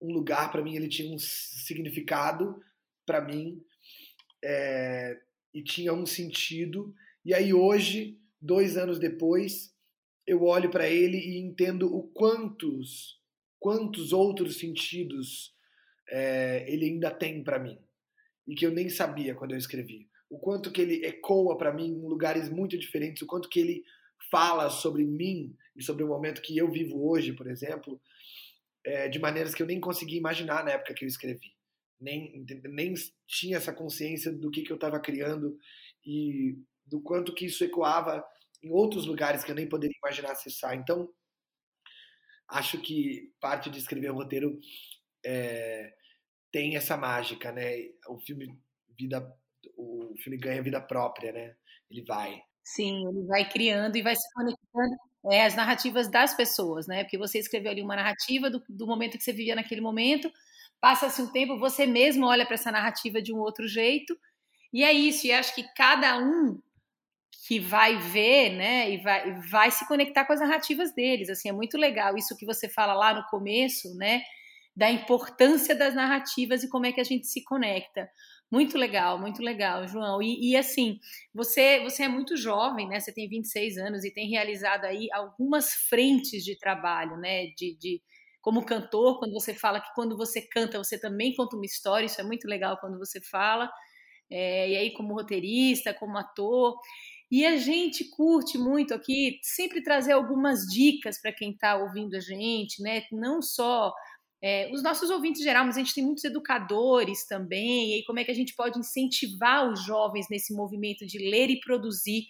um 0.00 0.12
lugar 0.12 0.50
para 0.50 0.62
mim, 0.62 0.74
ele 0.74 0.88
tinha 0.88 1.14
um 1.14 1.18
significado 1.18 2.60
para 3.06 3.20
mim 3.20 3.62
é, 4.42 5.20
e 5.52 5.62
tinha 5.62 5.92
um 5.92 6.06
sentido. 6.06 6.94
E 7.24 7.34
aí 7.34 7.52
hoje, 7.52 8.18
dois 8.40 8.76
anos 8.76 8.98
depois, 8.98 9.74
eu 10.26 10.44
olho 10.44 10.70
para 10.70 10.88
ele 10.88 11.18
e 11.18 11.38
entendo 11.38 11.94
o 11.94 12.02
quantos, 12.08 13.20
quantos 13.58 14.12
outros 14.12 14.58
sentidos 14.58 15.54
é, 16.08 16.64
ele 16.72 16.86
ainda 16.86 17.10
tem 17.10 17.42
para 17.44 17.58
mim 17.58 17.78
e 18.46 18.54
que 18.54 18.66
eu 18.66 18.72
nem 18.72 18.88
sabia 18.88 19.34
quando 19.34 19.52
eu 19.52 19.58
escrevi. 19.58 20.09
O 20.30 20.38
quanto 20.38 20.70
que 20.70 20.80
ele 20.80 21.04
ecoa 21.04 21.58
para 21.58 21.72
mim 21.72 21.88
em 21.88 22.08
lugares 22.08 22.48
muito 22.48 22.78
diferentes, 22.78 23.22
o 23.22 23.26
quanto 23.26 23.48
que 23.48 23.60
ele 23.60 23.84
fala 24.30 24.70
sobre 24.70 25.04
mim 25.04 25.54
e 25.74 25.82
sobre 25.82 26.04
o 26.04 26.08
momento 26.08 26.40
que 26.40 26.56
eu 26.56 26.70
vivo 26.70 27.06
hoje, 27.06 27.32
por 27.32 27.48
exemplo, 27.48 28.00
é, 28.84 29.08
de 29.08 29.18
maneiras 29.18 29.54
que 29.54 29.62
eu 29.62 29.66
nem 29.66 29.80
conseguia 29.80 30.18
imaginar 30.18 30.64
na 30.64 30.72
época 30.72 30.94
que 30.94 31.04
eu 31.04 31.08
escrevi. 31.08 31.52
Nem, 32.00 32.46
nem 32.64 32.94
tinha 33.26 33.56
essa 33.56 33.72
consciência 33.72 34.32
do 34.32 34.50
que, 34.50 34.62
que 34.62 34.72
eu 34.72 34.76
estava 34.76 34.98
criando 35.00 35.58
e 36.04 36.56
do 36.86 37.00
quanto 37.00 37.34
que 37.34 37.46
isso 37.46 37.62
ecoava 37.62 38.24
em 38.62 38.70
outros 38.70 39.06
lugares 39.06 39.44
que 39.44 39.50
eu 39.50 39.54
nem 39.54 39.68
poderia 39.68 39.96
imaginar 40.02 40.32
acessar. 40.32 40.74
Então, 40.74 41.12
acho 42.48 42.80
que 42.80 43.32
parte 43.40 43.68
de 43.68 43.78
escrever 43.78 44.10
um 44.10 44.16
roteiro 44.16 44.58
é, 45.24 45.94
tem 46.50 46.76
essa 46.76 46.96
mágica, 46.96 47.52
né? 47.52 47.90
O 48.08 48.18
filme 48.18 48.58
vida, 48.98 49.34
o 49.80 50.14
filme 50.18 50.38
ganha 50.38 50.62
vida 50.62 50.80
própria, 50.80 51.32
né? 51.32 51.54
Ele 51.90 52.04
vai. 52.06 52.40
Sim, 52.62 53.06
ele 53.08 53.26
vai 53.26 53.48
criando 53.48 53.96
e 53.96 54.02
vai 54.02 54.14
se 54.14 54.32
conectando 54.34 54.96
é, 55.30 55.44
as 55.44 55.54
narrativas 55.54 56.10
das 56.10 56.34
pessoas, 56.34 56.86
né? 56.86 57.04
Porque 57.04 57.18
você 57.18 57.38
escreveu 57.38 57.70
ali 57.70 57.82
uma 57.82 57.96
narrativa 57.96 58.50
do, 58.50 58.62
do 58.68 58.86
momento 58.86 59.18
que 59.18 59.24
você 59.24 59.32
vivia 59.32 59.54
naquele 59.54 59.80
momento, 59.80 60.30
passa-se 60.80 61.20
um 61.20 61.30
tempo, 61.30 61.58
você 61.58 61.86
mesmo 61.86 62.26
olha 62.26 62.46
para 62.46 62.54
essa 62.54 62.70
narrativa 62.70 63.20
de 63.20 63.32
um 63.32 63.38
outro 63.38 63.66
jeito, 63.68 64.16
e 64.72 64.84
é 64.84 64.92
isso. 64.92 65.26
E 65.26 65.32
acho 65.32 65.54
que 65.54 65.64
cada 65.74 66.18
um 66.18 66.60
que 67.46 67.58
vai 67.58 67.98
ver, 67.98 68.50
né, 68.50 68.90
e 68.90 68.98
vai, 68.98 69.34
vai 69.50 69.70
se 69.70 69.86
conectar 69.88 70.24
com 70.24 70.32
as 70.32 70.40
narrativas 70.40 70.94
deles. 70.94 71.28
Assim, 71.28 71.48
é 71.48 71.52
muito 71.52 71.76
legal 71.76 72.16
isso 72.16 72.36
que 72.36 72.46
você 72.46 72.68
fala 72.68 72.94
lá 72.94 73.14
no 73.14 73.24
começo, 73.26 73.94
né? 73.96 74.22
Da 74.74 74.90
importância 74.90 75.74
das 75.74 75.94
narrativas 75.94 76.62
e 76.62 76.68
como 76.68 76.86
é 76.86 76.92
que 76.92 77.00
a 77.00 77.04
gente 77.04 77.26
se 77.26 77.42
conecta. 77.44 78.08
Muito 78.50 78.76
legal, 78.76 79.18
muito 79.18 79.42
legal, 79.42 79.86
João. 79.86 80.20
E, 80.20 80.50
e, 80.52 80.56
assim, 80.56 80.98
você, 81.32 81.80
você 81.80 82.04
é 82.04 82.08
muito 82.08 82.36
jovem, 82.36 82.88
né? 82.88 82.98
Você 82.98 83.12
tem 83.12 83.28
26 83.28 83.78
anos 83.78 84.04
e 84.04 84.12
tem 84.12 84.28
realizado 84.28 84.84
aí 84.84 85.08
algumas 85.12 85.72
frentes 85.88 86.44
de 86.44 86.58
trabalho, 86.58 87.16
né? 87.18 87.46
De, 87.56 87.76
de 87.78 88.02
como 88.40 88.64
cantor, 88.64 89.18
quando 89.20 89.32
você 89.32 89.54
fala 89.54 89.80
que 89.80 89.92
quando 89.94 90.16
você 90.16 90.40
canta, 90.42 90.78
você 90.78 90.98
também 90.98 91.34
conta 91.34 91.56
uma 91.56 91.64
história, 91.64 92.06
isso 92.06 92.20
é 92.20 92.24
muito 92.24 92.48
legal 92.48 92.78
quando 92.80 92.98
você 92.98 93.20
fala. 93.20 93.70
É, 94.30 94.70
e 94.70 94.76
aí, 94.76 94.92
como 94.94 95.14
roteirista, 95.14 95.94
como 95.94 96.18
ator. 96.18 96.76
E 97.30 97.46
a 97.46 97.56
gente 97.56 98.04
curte 98.10 98.58
muito 98.58 98.92
aqui 98.92 99.38
sempre 99.42 99.82
trazer 99.82 100.12
algumas 100.12 100.66
dicas 100.66 101.20
para 101.20 101.32
quem 101.32 101.52
está 101.52 101.76
ouvindo 101.76 102.16
a 102.16 102.20
gente, 102.20 102.82
né? 102.82 103.04
Não 103.12 103.40
só 103.40 103.92
é, 104.42 104.70
os 104.72 104.82
nossos 104.82 105.10
ouvintes 105.10 105.42
geral, 105.42 105.66
mas 105.66 105.76
a 105.76 105.80
gente 105.80 105.94
tem 105.94 106.04
muitos 106.04 106.24
educadores 106.24 107.26
também, 107.26 107.98
e 107.98 108.04
como 108.04 108.18
é 108.18 108.24
que 108.24 108.30
a 108.30 108.34
gente 108.34 108.54
pode 108.54 108.78
incentivar 108.78 109.70
os 109.70 109.84
jovens 109.84 110.28
nesse 110.30 110.54
movimento 110.54 111.06
de 111.06 111.18
ler 111.18 111.50
e 111.50 111.60
produzir 111.60 112.28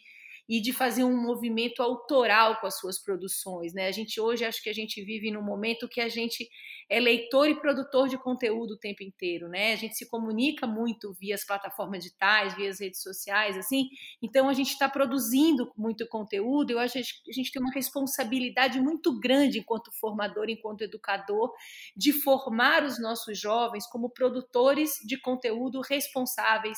e 0.50 0.60
de 0.60 0.72
fazer 0.72 1.04
um 1.04 1.16
movimento 1.16 1.80
autoral 1.80 2.58
com 2.60 2.66
as 2.66 2.76
suas 2.76 3.00
produções, 3.00 3.72
né? 3.72 3.86
A 3.86 3.92
gente 3.92 4.20
hoje 4.20 4.44
acho 4.44 4.60
que 4.60 4.68
a 4.68 4.72
gente 4.72 5.00
vive 5.00 5.30
num 5.30 5.44
momento 5.44 5.88
que 5.88 6.00
a 6.00 6.08
gente 6.08 6.50
é 6.88 6.98
leitor 6.98 7.48
e 7.48 7.54
produtor 7.54 8.08
de 8.08 8.18
conteúdo 8.18 8.72
o 8.72 8.76
tempo 8.76 9.04
inteiro, 9.04 9.48
né? 9.48 9.72
A 9.72 9.76
gente 9.76 9.94
se 9.94 10.10
comunica 10.10 10.66
muito 10.66 11.12
via 11.12 11.36
as 11.36 11.46
plataformas 11.46 12.02
digitais, 12.02 12.56
via 12.56 12.68
as 12.68 12.80
redes 12.80 13.00
sociais, 13.00 13.56
assim. 13.56 13.84
Então 14.20 14.48
a 14.48 14.52
gente 14.52 14.70
está 14.70 14.88
produzindo 14.88 15.72
muito 15.78 16.04
conteúdo. 16.08 16.72
Eu 16.72 16.80
acho 16.80 16.94
que 16.94 17.30
a 17.30 17.32
gente 17.32 17.52
tem 17.52 17.62
uma 17.62 17.72
responsabilidade 17.72 18.80
muito 18.80 19.20
grande 19.20 19.60
enquanto 19.60 19.92
formador, 20.00 20.50
enquanto 20.50 20.82
educador, 20.82 21.52
de 21.96 22.12
formar 22.12 22.82
os 22.82 23.00
nossos 23.00 23.38
jovens 23.38 23.86
como 23.86 24.10
produtores 24.10 24.94
de 25.06 25.16
conteúdo 25.16 25.80
responsáveis 25.80 26.76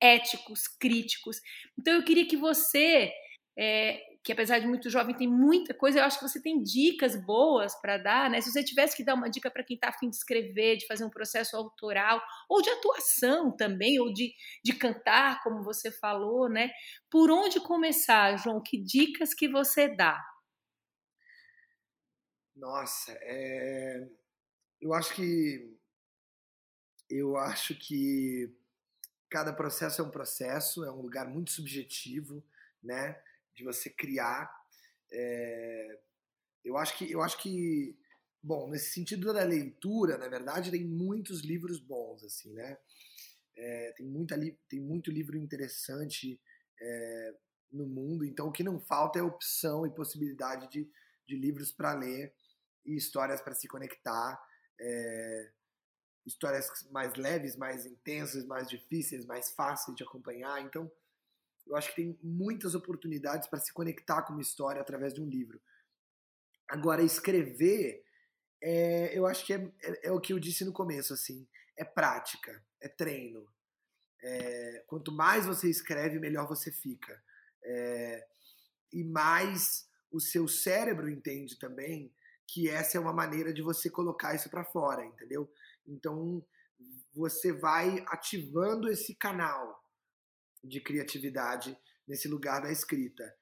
éticos, 0.00 0.68
críticos. 0.68 1.40
Então 1.78 1.94
eu 1.94 2.04
queria 2.04 2.26
que 2.26 2.36
você, 2.36 3.12
é, 3.58 4.00
que 4.24 4.32
apesar 4.32 4.58
de 4.58 4.66
muito 4.66 4.88
jovem 4.88 5.14
tem 5.14 5.28
muita 5.28 5.74
coisa, 5.74 5.98
eu 5.98 6.04
acho 6.04 6.18
que 6.18 6.26
você 6.28 6.40
tem 6.40 6.62
dicas 6.62 7.14
boas 7.26 7.78
para 7.80 7.98
dar, 7.98 8.30
né? 8.30 8.40
Se 8.40 8.50
você 8.50 8.64
tivesse 8.64 8.96
que 8.96 9.04
dar 9.04 9.14
uma 9.14 9.28
dica 9.28 9.50
para 9.50 9.62
quem 9.62 9.74
está 9.74 9.88
afim 9.88 10.08
de 10.08 10.16
escrever, 10.16 10.78
de 10.78 10.86
fazer 10.86 11.04
um 11.04 11.10
processo 11.10 11.56
autoral, 11.56 12.22
ou 12.48 12.62
de 12.62 12.70
atuação 12.70 13.54
também, 13.54 14.00
ou 14.00 14.12
de, 14.12 14.32
de 14.64 14.72
cantar, 14.72 15.42
como 15.42 15.62
você 15.62 15.90
falou, 15.90 16.48
né? 16.48 16.70
Por 17.10 17.30
onde 17.30 17.60
começar, 17.60 18.36
João? 18.36 18.62
Que 18.62 18.82
dicas 18.82 19.34
que 19.34 19.46
você 19.48 19.94
dá? 19.94 20.18
Nossa, 22.56 23.12
é... 23.20 24.08
eu 24.80 24.94
acho 24.94 25.14
que 25.14 25.74
eu 27.10 27.36
acho 27.36 27.74
que 27.74 28.50
cada 29.34 29.52
processo 29.52 30.00
é 30.00 30.04
um 30.04 30.12
processo, 30.12 30.84
é 30.84 30.92
um 30.92 31.00
lugar 31.00 31.26
muito 31.28 31.50
subjetivo, 31.50 32.40
né, 32.80 33.20
de 33.52 33.64
você 33.64 33.90
criar. 33.90 34.48
É, 35.10 35.98
eu 36.64 36.76
acho 36.76 36.96
que 36.96 37.10
eu 37.10 37.20
acho 37.20 37.36
que 37.42 37.98
bom 38.40 38.70
nesse 38.70 38.92
sentido 38.92 39.32
da 39.32 39.42
leitura, 39.42 40.16
na 40.18 40.28
verdade, 40.28 40.70
tem 40.70 40.84
muitos 40.84 41.40
livros 41.40 41.80
bons 41.80 42.22
assim, 42.22 42.52
né? 42.52 42.78
É, 43.56 43.92
tem 43.96 44.06
muita 44.06 44.38
tem 44.68 44.80
muito 44.80 45.10
livro 45.10 45.36
interessante 45.36 46.40
é, 46.80 47.34
no 47.72 47.86
mundo, 47.86 48.24
então 48.24 48.46
o 48.46 48.52
que 48.52 48.62
não 48.62 48.78
falta 48.78 49.18
é 49.18 49.22
opção 49.22 49.84
e 49.84 49.92
possibilidade 49.92 50.70
de, 50.70 50.88
de 51.26 51.36
livros 51.36 51.72
para 51.72 51.92
ler 51.92 52.32
e 52.86 52.94
histórias 52.94 53.42
para 53.42 53.54
se 53.54 53.66
conectar, 53.66 54.40
é, 54.80 55.52
histórias 56.26 56.68
mais 56.90 57.14
leves, 57.14 57.56
mais 57.56 57.86
intensas, 57.86 58.44
mais 58.44 58.68
difíceis, 58.68 59.26
mais 59.26 59.50
fáceis 59.52 59.96
de 59.96 60.02
acompanhar. 60.02 60.62
Então, 60.62 60.90
eu 61.66 61.76
acho 61.76 61.90
que 61.90 61.96
tem 61.96 62.18
muitas 62.22 62.74
oportunidades 62.74 63.48
para 63.48 63.60
se 63.60 63.72
conectar 63.72 64.22
com 64.22 64.32
uma 64.32 64.42
história 64.42 64.80
através 64.80 65.14
de 65.14 65.20
um 65.20 65.28
livro. 65.28 65.60
Agora, 66.68 67.02
escrever, 67.02 68.04
é, 68.62 69.16
eu 69.16 69.26
acho 69.26 69.44
que 69.44 69.52
é, 69.52 69.72
é, 69.82 70.08
é, 70.08 70.12
o 70.12 70.20
que 70.20 70.32
eu 70.32 70.38
disse 70.38 70.64
no 70.64 70.72
começo, 70.72 71.12
assim, 71.12 71.46
é 71.76 71.84
prática, 71.84 72.64
é 72.80 72.88
treino. 72.88 73.46
É, 74.22 74.84
quanto 74.86 75.12
mais 75.12 75.44
você 75.46 75.68
escreve, 75.68 76.18
melhor 76.18 76.48
você 76.48 76.72
fica. 76.72 77.22
É, 77.62 78.26
e 78.92 79.04
mais 79.04 79.88
o 80.10 80.20
seu 80.20 80.46
cérebro 80.48 81.10
entende 81.10 81.58
também 81.58 82.14
que 82.46 82.68
essa 82.68 82.96
é 82.96 83.00
uma 83.00 83.12
maneira 83.12 83.52
de 83.52 83.62
você 83.62 83.90
colocar 83.90 84.34
isso 84.34 84.48
para 84.48 84.64
fora, 84.64 85.04
entendeu? 85.04 85.50
Então 85.86 86.44
você 87.12 87.52
vai 87.52 88.04
ativando 88.08 88.88
esse 88.88 89.14
canal 89.14 89.82
de 90.62 90.80
criatividade 90.80 91.76
nesse 92.06 92.28
lugar 92.28 92.62
da 92.62 92.72
escrita. 92.72 93.34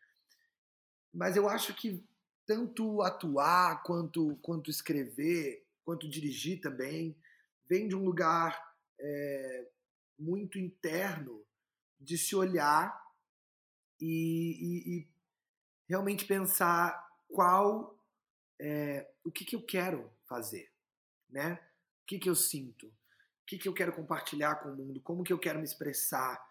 Mas 1.12 1.37
eu 1.37 1.48
acho 1.48 1.74
que 1.74 2.05
tanto 2.46 3.02
atuar 3.02 3.83
quanto 3.83 4.37
quanto 4.42 4.70
escrever, 4.70 5.66
quanto 5.85 6.09
dirigir 6.09 6.61
também, 6.61 7.16
vem 7.68 7.88
de 7.88 7.94
um 7.94 8.05
lugar 8.05 8.61
é, 8.98 9.68
muito 10.18 10.59
interno 10.59 11.44
de 12.00 12.18
se 12.18 12.35
olhar 12.35 13.00
e, 14.00 14.59
e, 14.61 14.98
e 14.98 15.09
realmente 15.88 16.24
pensar 16.24 17.09
qual 17.28 17.98
é, 18.61 19.09
o 19.24 19.31
que, 19.31 19.44
que 19.44 19.57
eu 19.57 19.64
quero 19.64 20.11
fazer, 20.24 20.70
né? 21.28 21.59
O 22.03 22.07
que, 22.07 22.19
que 22.19 22.29
eu 22.29 22.35
sinto, 22.35 22.87
o 22.87 23.47
que, 23.47 23.59
que 23.59 23.69
eu 23.69 23.73
quero 23.73 23.93
compartilhar 23.93 24.57
com 24.57 24.71
o 24.71 24.77
mundo, 24.77 25.01
como 25.01 25.25
que 25.25 25.33
eu 25.33 25.38
quero 25.38 25.59
me 25.59 25.65
expressar, 25.65 26.43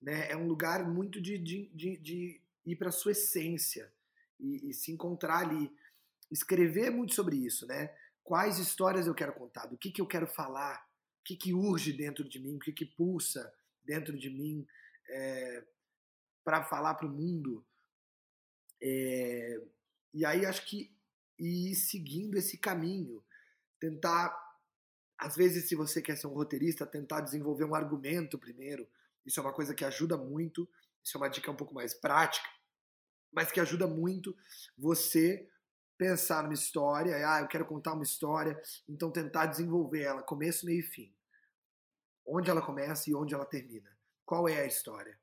né? 0.00 0.30
É 0.30 0.36
um 0.36 0.46
lugar 0.46 0.86
muito 0.88 1.20
de, 1.20 1.38
de, 1.38 1.70
de, 1.74 1.96
de 1.96 2.40
ir 2.66 2.76
para 2.76 2.90
sua 2.90 3.12
essência 3.12 3.92
e, 4.38 4.70
e, 4.70 4.74
se 4.74 4.90
encontrar 4.90 5.38
ali, 5.38 5.72
escrever 6.30 6.90
muito 6.90 7.14
sobre 7.14 7.36
isso, 7.36 7.66
né? 7.66 7.94
Quais 8.24 8.58
histórias 8.58 9.06
eu 9.06 9.14
quero 9.14 9.32
contar, 9.32 9.66
do 9.66 9.76
que, 9.76 9.90
que 9.90 10.00
eu 10.00 10.06
quero 10.06 10.26
falar, 10.26 10.84
o 11.20 11.24
que, 11.24 11.36
que 11.36 11.54
urge 11.54 11.92
dentro 11.92 12.28
de 12.28 12.38
mim, 12.38 12.56
o 12.56 12.60
que, 12.60 12.72
que 12.72 12.84
pulsa 12.84 13.52
dentro 13.84 14.16
de 14.16 14.30
mim, 14.30 14.66
é, 15.08 15.64
para 16.44 16.64
falar 16.64 16.94
para 16.94 17.06
o 17.06 17.10
mundo. 17.10 17.64
É, 18.80 19.60
e 20.12 20.24
aí 20.24 20.44
acho 20.44 20.66
que 20.66 20.92
ir 21.38 21.74
seguindo 21.74 22.36
esse 22.36 22.58
caminho, 22.58 23.24
tentar, 23.78 24.30
às 25.22 25.36
vezes, 25.36 25.68
se 25.68 25.76
você 25.76 26.02
quer 26.02 26.16
ser 26.16 26.26
um 26.26 26.34
roteirista, 26.34 26.84
tentar 26.84 27.20
desenvolver 27.20 27.64
um 27.64 27.76
argumento 27.76 28.36
primeiro. 28.36 28.88
Isso 29.24 29.38
é 29.38 29.42
uma 29.42 29.52
coisa 29.52 29.72
que 29.72 29.84
ajuda 29.84 30.16
muito. 30.16 30.68
Isso 31.02 31.16
é 31.16 31.20
uma 31.20 31.28
dica 31.28 31.48
um 31.48 31.54
pouco 31.54 31.72
mais 31.72 31.94
prática, 31.94 32.48
mas 33.32 33.52
que 33.52 33.60
ajuda 33.60 33.86
muito 33.86 34.36
você 34.76 35.48
pensar 35.96 36.42
numa 36.42 36.54
história. 36.54 37.16
Ah, 37.28 37.40
eu 37.40 37.46
quero 37.46 37.64
contar 37.64 37.92
uma 37.92 38.02
história, 38.02 38.60
então 38.88 39.12
tentar 39.12 39.46
desenvolver 39.46 40.02
ela, 40.02 40.22
começo, 40.22 40.66
meio 40.66 40.80
e 40.80 40.82
fim. 40.82 41.14
Onde 42.26 42.50
ela 42.50 42.60
começa 42.60 43.08
e 43.08 43.14
onde 43.14 43.32
ela 43.32 43.44
termina. 43.44 43.96
Qual 44.24 44.48
é 44.48 44.60
a 44.60 44.66
história? 44.66 45.16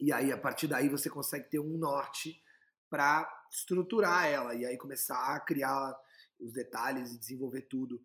E 0.00 0.12
aí, 0.12 0.32
a 0.32 0.38
partir 0.38 0.66
daí, 0.66 0.88
você 0.88 1.08
consegue 1.08 1.48
ter 1.48 1.60
um 1.60 1.78
norte 1.78 2.42
para 2.90 3.28
estruturar 3.48 4.26
ela 4.26 4.54
e 4.54 4.66
aí 4.66 4.76
começar 4.76 5.36
a 5.36 5.40
criar 5.40 5.96
os 6.40 6.52
detalhes 6.52 7.12
e 7.12 7.18
desenvolver 7.18 7.62
tudo. 7.62 8.04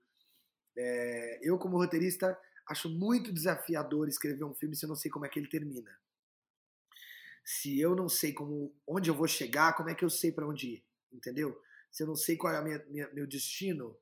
É, 0.78 1.40
eu, 1.42 1.58
como 1.58 1.78
roteirista, 1.78 2.38
acho 2.68 2.90
muito 2.90 3.32
desafiador 3.32 4.08
escrever 4.08 4.44
um 4.44 4.54
filme 4.54 4.76
se 4.76 4.86
eu 4.86 4.90
não 4.90 4.96
sei 4.96 5.12
como 5.12 5.26
é 5.26 5.30
que 5.30 5.40
ele 5.40 5.50
termina. 5.50 5.92
Se 7.46 7.80
eu 7.80 7.96
não 7.96 8.08
sei 8.08 8.34
como, 8.34 8.74
onde 8.88 9.10
eu 9.10 9.14
vou 9.14 9.28
chegar, 9.28 9.76
como 9.76 9.90
é 9.90 9.96
que 9.96 10.06
eu 10.06 10.10
sei 10.10 10.32
para 10.32 10.48
onde 10.48 10.68
ir? 10.68 10.86
Entendeu? 11.12 11.62
Se 11.92 12.04
eu 12.04 12.08
não 12.08 12.16
sei 12.16 12.38
qual 12.38 12.54
é 12.54 12.60
o 12.60 13.14
meu 13.14 13.28
destino, 13.28 13.96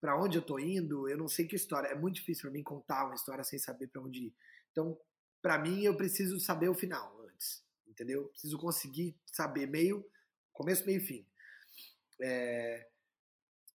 para 0.00 0.20
onde 0.20 0.38
eu 0.38 0.42
tô 0.42 0.58
indo, 0.58 1.08
eu 1.08 1.16
não 1.16 1.26
sei 1.26 1.46
que 1.46 1.56
história. 1.56 1.88
É 1.88 1.94
muito 1.94 2.16
difícil 2.16 2.42
para 2.42 2.50
mim 2.50 2.62
contar 2.62 3.06
uma 3.06 3.14
história 3.14 3.42
sem 3.42 3.58
saber 3.58 3.88
para 3.88 4.02
onde 4.02 4.26
ir. 4.26 4.34
Então, 4.70 4.98
para 5.42 5.58
mim, 5.58 5.82
eu 5.82 5.96
preciso 5.96 6.38
saber 6.38 6.68
o 6.68 6.74
final 6.74 7.18
antes, 7.22 7.64
entendeu? 7.86 8.28
Preciso 8.28 8.58
conseguir 8.58 9.16
saber 9.26 9.66
meio, 9.66 10.06
começo, 10.52 10.84
meio 10.86 10.98
e 10.98 11.04
fim. 11.04 11.26
É, 12.20 12.86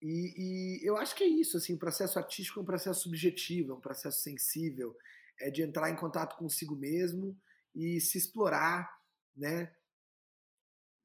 e, 0.00 0.80
e, 0.82 0.86
eu 0.86 0.96
acho 0.96 1.14
que 1.14 1.24
é 1.24 1.28
isso, 1.28 1.56
assim, 1.56 1.74
o 1.74 1.78
processo 1.78 2.18
artístico 2.18 2.60
é 2.60 2.62
um 2.62 2.66
processo 2.66 3.02
subjetivo, 3.02 3.72
é 3.72 3.74
um 3.74 3.80
processo 3.80 4.20
sensível, 4.20 4.96
é 5.40 5.50
de 5.50 5.62
entrar 5.62 5.90
em 5.90 5.96
contato 5.96 6.36
consigo 6.36 6.76
mesmo 6.76 7.38
e 7.74 8.00
se 8.00 8.18
explorar, 8.18 8.90
né? 9.34 9.74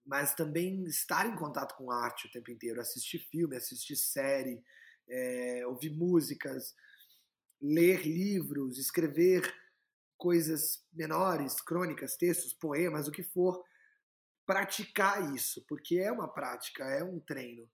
Mas 0.05 0.33
também 0.33 0.83
estar 0.85 1.25
em 1.27 1.35
contato 1.35 1.75
com 1.75 1.91
arte 1.91 2.27
o 2.27 2.31
tempo 2.31 2.51
inteiro, 2.51 2.81
assistir 2.81 3.19
filme, 3.19 3.55
assistir 3.55 3.95
série, 3.95 4.63
é, 5.07 5.65
ouvir 5.67 5.91
músicas, 5.91 6.75
ler 7.61 8.05
livros, 8.05 8.77
escrever 8.77 9.53
coisas 10.17 10.85
menores, 10.93 11.61
crônicas, 11.61 12.15
textos, 12.15 12.53
poemas, 12.53 13.07
o 13.07 13.11
que 13.11 13.23
for, 13.23 13.63
praticar 14.45 15.33
isso, 15.33 15.63
porque 15.67 15.97
é 15.97 16.11
uma 16.11 16.27
prática, 16.27 16.83
é 16.83 17.03
um 17.03 17.19
treino. 17.19 17.69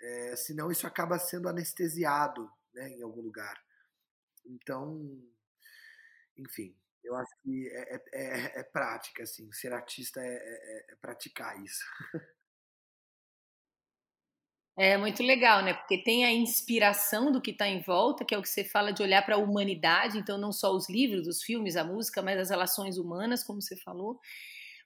É, 0.00 0.36
senão 0.36 0.70
isso 0.70 0.86
acaba 0.86 1.18
sendo 1.18 1.48
anestesiado 1.48 2.50
né, 2.74 2.90
em 2.90 3.02
algum 3.02 3.22
lugar. 3.22 3.62
Então, 4.44 5.22
enfim, 6.36 6.76
eu 7.02 7.14
acho 7.16 7.30
que 7.42 7.68
é, 7.68 7.94
é, 7.94 8.02
é, 8.12 8.60
é 8.60 8.62
prática, 8.64 9.22
assim, 9.22 9.50
ser 9.52 9.72
artista 9.72 10.20
é, 10.20 10.34
é, 10.34 10.92
é 10.92 10.96
praticar 10.96 11.62
isso. 11.62 11.84
É 14.78 14.98
muito 14.98 15.22
legal, 15.22 15.62
né? 15.64 15.72
Porque 15.72 15.96
tem 15.96 16.26
a 16.26 16.30
inspiração 16.32 17.32
do 17.32 17.40
que 17.40 17.50
está 17.50 17.66
em 17.66 17.80
volta, 17.80 18.26
que 18.26 18.34
é 18.34 18.38
o 18.38 18.42
que 18.42 18.48
você 18.48 18.62
fala 18.62 18.92
de 18.92 19.02
olhar 19.02 19.24
para 19.24 19.36
a 19.36 19.38
humanidade, 19.38 20.18
então 20.18 20.36
não 20.36 20.52
só 20.52 20.70
os 20.74 20.90
livros, 20.90 21.26
os 21.26 21.42
filmes, 21.42 21.76
a 21.76 21.84
música, 21.84 22.20
mas 22.20 22.38
as 22.38 22.50
relações 22.50 22.98
humanas, 22.98 23.42
como 23.42 23.62
você 23.62 23.74
falou. 23.74 24.20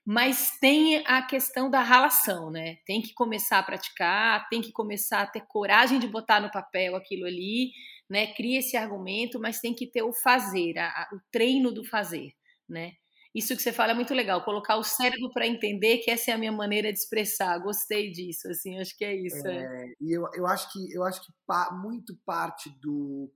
Mas 0.05 0.57
tem 0.59 1.03
a 1.05 1.21
questão 1.21 1.69
da 1.69 1.83
relação, 1.83 2.49
né? 2.49 2.77
Tem 2.85 3.01
que 3.01 3.13
começar 3.13 3.59
a 3.59 3.63
praticar, 3.63 4.49
tem 4.49 4.61
que 4.61 4.71
começar 4.71 5.21
a 5.21 5.27
ter 5.27 5.41
coragem 5.41 5.99
de 5.99 6.07
botar 6.07 6.41
no 6.41 6.51
papel 6.51 6.95
aquilo 6.95 7.25
ali, 7.25 7.71
né? 8.09 8.33
Cria 8.33 8.59
esse 8.59 8.75
argumento, 8.75 9.39
mas 9.39 9.59
tem 9.59 9.75
que 9.75 9.85
ter 9.85 10.01
o 10.01 10.11
fazer, 10.11 10.77
a, 10.79 10.87
a, 10.87 11.09
o 11.13 11.19
treino 11.31 11.71
do 11.71 11.85
fazer, 11.85 12.31
né? 12.67 12.93
Isso 13.33 13.55
que 13.55 13.61
você 13.61 13.71
fala 13.71 13.91
é 13.91 13.95
muito 13.95 14.13
legal, 14.13 14.43
colocar 14.43 14.75
o 14.75 14.83
cérebro 14.83 15.31
para 15.31 15.47
entender 15.47 15.99
que 15.99 16.11
essa 16.11 16.31
é 16.31 16.33
a 16.33 16.37
minha 16.37 16.51
maneira 16.51 16.91
de 16.91 16.99
expressar. 16.99 17.57
Gostei 17.59 18.11
disso, 18.11 18.49
assim, 18.49 18.77
acho 18.79 18.97
que 18.97 19.05
é 19.05 19.15
isso. 19.15 19.47
É, 19.47 19.63
é. 19.63 19.93
E 20.01 20.11
eu, 20.11 20.27
eu 20.33 20.45
acho 20.47 20.69
que 20.73 20.93
eu 20.93 21.03
acho 21.03 21.25
que 21.25 21.31
pa, 21.45 21.71
muito 21.71 22.17
parte 22.25 22.69
do 22.81 23.31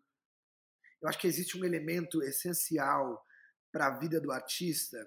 eu 1.02 1.08
acho 1.08 1.20
que 1.20 1.28
existe 1.28 1.58
um 1.58 1.64
elemento 1.64 2.22
essencial 2.24 3.24
para 3.72 3.88
a 3.88 4.00
vida 4.00 4.20
do 4.20 4.32
artista 4.32 4.98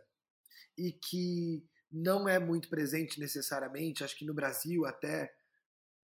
e 0.78 0.92
que 0.92 1.66
não 1.90 2.28
é 2.28 2.38
muito 2.38 2.68
presente 2.68 3.18
necessariamente, 3.18 4.04
acho 4.04 4.16
que 4.16 4.24
no 4.24 4.34
Brasil 4.34 4.86
até 4.86 5.34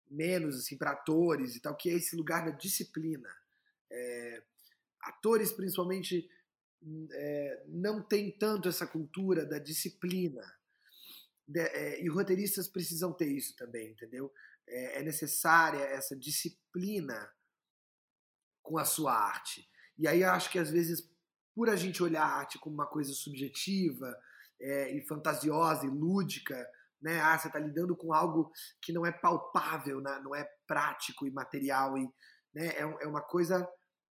menos 0.09 0.57
assim 0.57 0.77
para 0.77 0.93
atores 0.93 1.57
e 1.57 1.61
tal, 1.61 1.77
que 1.77 1.91
é 1.91 1.95
esse 1.95 2.17
lugar 2.17 2.45
da 2.45 2.51
disciplina. 2.51 3.29
É, 3.91 4.43
atores 5.03 5.53
principalmente 5.53 6.29
é, 7.13 7.65
não 7.69 8.03
tem 8.03 8.31
tanto 8.31 8.69
essa 8.69 8.87
cultura 8.87 9.45
da 9.45 9.59
disciplina. 9.59 10.43
De, 11.47 11.61
é, 11.61 12.03
e 12.03 12.09
roteiristas 12.09 12.69
precisam 12.69 13.13
ter 13.13 13.29
isso 13.29 13.57
também, 13.57 13.91
entendeu? 13.91 14.33
É, 14.67 15.01
é, 15.01 15.03
necessária 15.03 15.83
essa 15.83 16.17
disciplina 16.17 17.33
com 18.63 18.79
a 18.79 18.85
sua 18.85 19.15
arte. 19.15 19.69
E 19.99 20.07
aí 20.07 20.23
eu 20.23 20.31
acho 20.31 20.51
que 20.51 20.59
às 20.59 20.71
vezes, 20.71 21.09
por 21.55 21.69
a 21.69 21.77
gente 21.77 22.03
olhar 22.03 22.23
a 22.23 22.37
arte 22.39 22.59
como 22.59 22.75
uma 22.75 22.87
coisa 22.87 23.13
subjetiva 23.13 24.17
é, 24.61 24.91
e 24.91 25.01
fantasiosa 25.03 25.87
e 25.87 25.91
lúdica, 25.91 26.69
né? 27.01 27.21
Ah, 27.21 27.39
você 27.39 27.49
está 27.49 27.59
lidando 27.59 27.97
com 27.97 28.13
algo 28.13 28.53
que 28.81 28.93
não 28.93 29.07
é 29.07 29.13
palpável, 29.13 30.01
né? 30.01 30.21
não 30.23 30.35
é 30.35 30.45
prático 30.67 31.27
e 31.27 31.31
material, 31.31 31.97
e, 31.97 32.09
né? 32.55 32.67
é, 32.69 32.81
é 32.81 33.07
uma 33.07 33.23
coisa 33.23 33.67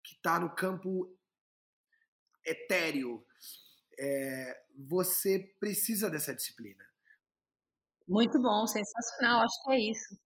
que 0.04 0.16
está 0.16 0.40
no 0.40 0.54
campo 0.54 1.10
etéreo, 2.46 3.26
é, 3.98 4.62
você 4.88 5.56
precisa 5.60 6.10
dessa 6.10 6.36
disciplina. 6.36 6.84
Muito 8.08 8.42
bom, 8.42 8.68
sensacional, 8.68 9.44
acho 9.44 9.64
que 9.64 9.72
é 9.72 9.80
isso. 9.80 10.20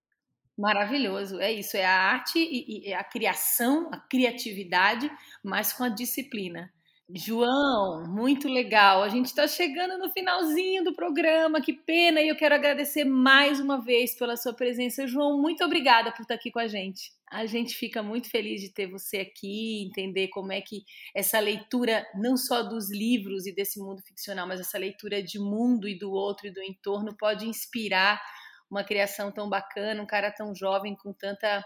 Maravilhoso, 0.58 1.40
é 1.40 1.52
isso, 1.52 1.78
é 1.78 1.86
a 1.86 1.94
arte 1.94 2.40
e, 2.40 2.88
e 2.88 2.94
a 2.94 3.04
criação, 3.04 3.92
a 3.94 4.00
criatividade, 4.00 5.12
mas 5.44 5.72
com 5.72 5.84
a 5.84 5.90
disciplina. 5.90 6.74
João, 7.16 8.04
muito 8.06 8.50
legal. 8.50 9.02
A 9.02 9.08
gente 9.08 9.28
está 9.28 9.48
chegando 9.48 9.98
no 9.98 10.12
finalzinho 10.12 10.84
do 10.84 10.94
programa, 10.94 11.62
que 11.62 11.72
pena, 11.72 12.22
e 12.22 12.28
eu 12.28 12.36
quero 12.36 12.54
agradecer 12.54 13.06
mais 13.06 13.62
uma 13.62 13.82
vez 13.82 14.14
pela 14.14 14.36
sua 14.36 14.54
presença. 14.54 15.08
João, 15.08 15.42
muito 15.42 15.64
obrigada 15.64 16.12
por 16.12 16.24
estar 16.24 16.34
aqui 16.34 16.52
com 16.52 16.60
a 16.60 16.68
gente. 16.68 17.14
A 17.32 17.46
gente 17.46 17.76
fica 17.76 18.04
muito 18.04 18.30
feliz 18.30 18.60
de 18.60 18.74
ter 18.74 18.88
você 18.88 19.20
aqui, 19.20 19.86
entender 19.86 20.28
como 20.28 20.52
é 20.52 20.60
que 20.60 20.84
essa 21.16 21.40
leitura, 21.40 22.06
não 22.14 22.36
só 22.36 22.62
dos 22.62 22.92
livros 22.92 23.48
e 23.48 23.56
desse 23.56 23.80
mundo 23.80 24.02
ficcional, 24.02 24.46
mas 24.46 24.60
essa 24.60 24.78
leitura 24.78 25.24
de 25.24 25.40
mundo 25.40 25.88
e 25.88 25.98
do 25.98 26.12
outro 26.12 26.48
e 26.48 26.52
do 26.52 26.62
entorno 26.62 27.16
pode 27.18 27.48
inspirar 27.48 28.22
uma 28.70 28.84
criação 28.84 29.32
tão 29.32 29.48
bacana, 29.48 30.04
um 30.04 30.08
cara 30.08 30.30
tão 30.30 30.54
jovem 30.54 30.94
com 30.94 31.14
tanta 31.14 31.64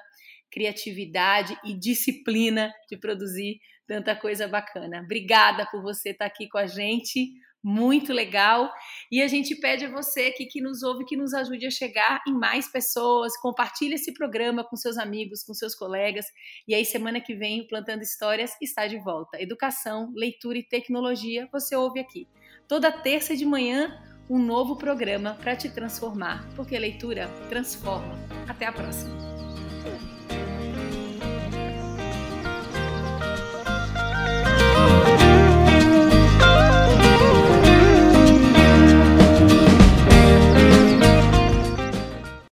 criatividade 0.51 1.57
e 1.65 1.73
disciplina 1.73 2.71
de 2.87 2.97
produzir 2.97 3.59
tanta 3.87 4.15
coisa 4.15 4.47
bacana. 4.47 5.01
Obrigada 5.01 5.65
por 5.69 5.81
você 5.81 6.09
estar 6.09 6.25
aqui 6.25 6.47
com 6.47 6.57
a 6.57 6.67
gente, 6.67 7.31
muito 7.63 8.11
legal. 8.11 8.71
E 9.11 9.21
a 9.21 9.27
gente 9.27 9.55
pede 9.55 9.85
a 9.85 9.89
você 9.89 10.27
aqui 10.27 10.45
que 10.45 10.61
nos 10.61 10.83
ouve 10.83 11.05
que 11.05 11.17
nos 11.17 11.33
ajude 11.33 11.67
a 11.67 11.71
chegar 11.71 12.21
em 12.27 12.33
mais 12.33 12.71
pessoas, 12.71 13.37
compartilhe 13.37 13.95
esse 13.95 14.13
programa 14.13 14.63
com 14.63 14.75
seus 14.75 14.97
amigos, 14.97 15.43
com 15.43 15.53
seus 15.53 15.75
colegas. 15.75 16.25
E 16.67 16.73
aí 16.73 16.85
semana 16.85 17.21
que 17.21 17.35
vem 17.35 17.67
Plantando 17.67 18.01
Histórias 18.01 18.55
está 18.61 18.87
de 18.87 18.97
volta. 18.97 19.41
Educação, 19.41 20.11
leitura 20.15 20.57
e 20.57 20.63
tecnologia, 20.63 21.47
você 21.51 21.75
ouve 21.75 21.99
aqui. 21.99 22.27
Toda 22.67 22.91
terça 22.91 23.35
de 23.35 23.45
manhã 23.45 24.01
um 24.29 24.39
novo 24.39 24.77
programa 24.77 25.37
para 25.41 25.57
te 25.57 25.69
transformar, 25.69 26.47
porque 26.55 26.79
leitura 26.79 27.27
transforma. 27.49 28.17
Até 28.47 28.65
a 28.65 28.71
próxima. 28.71 29.30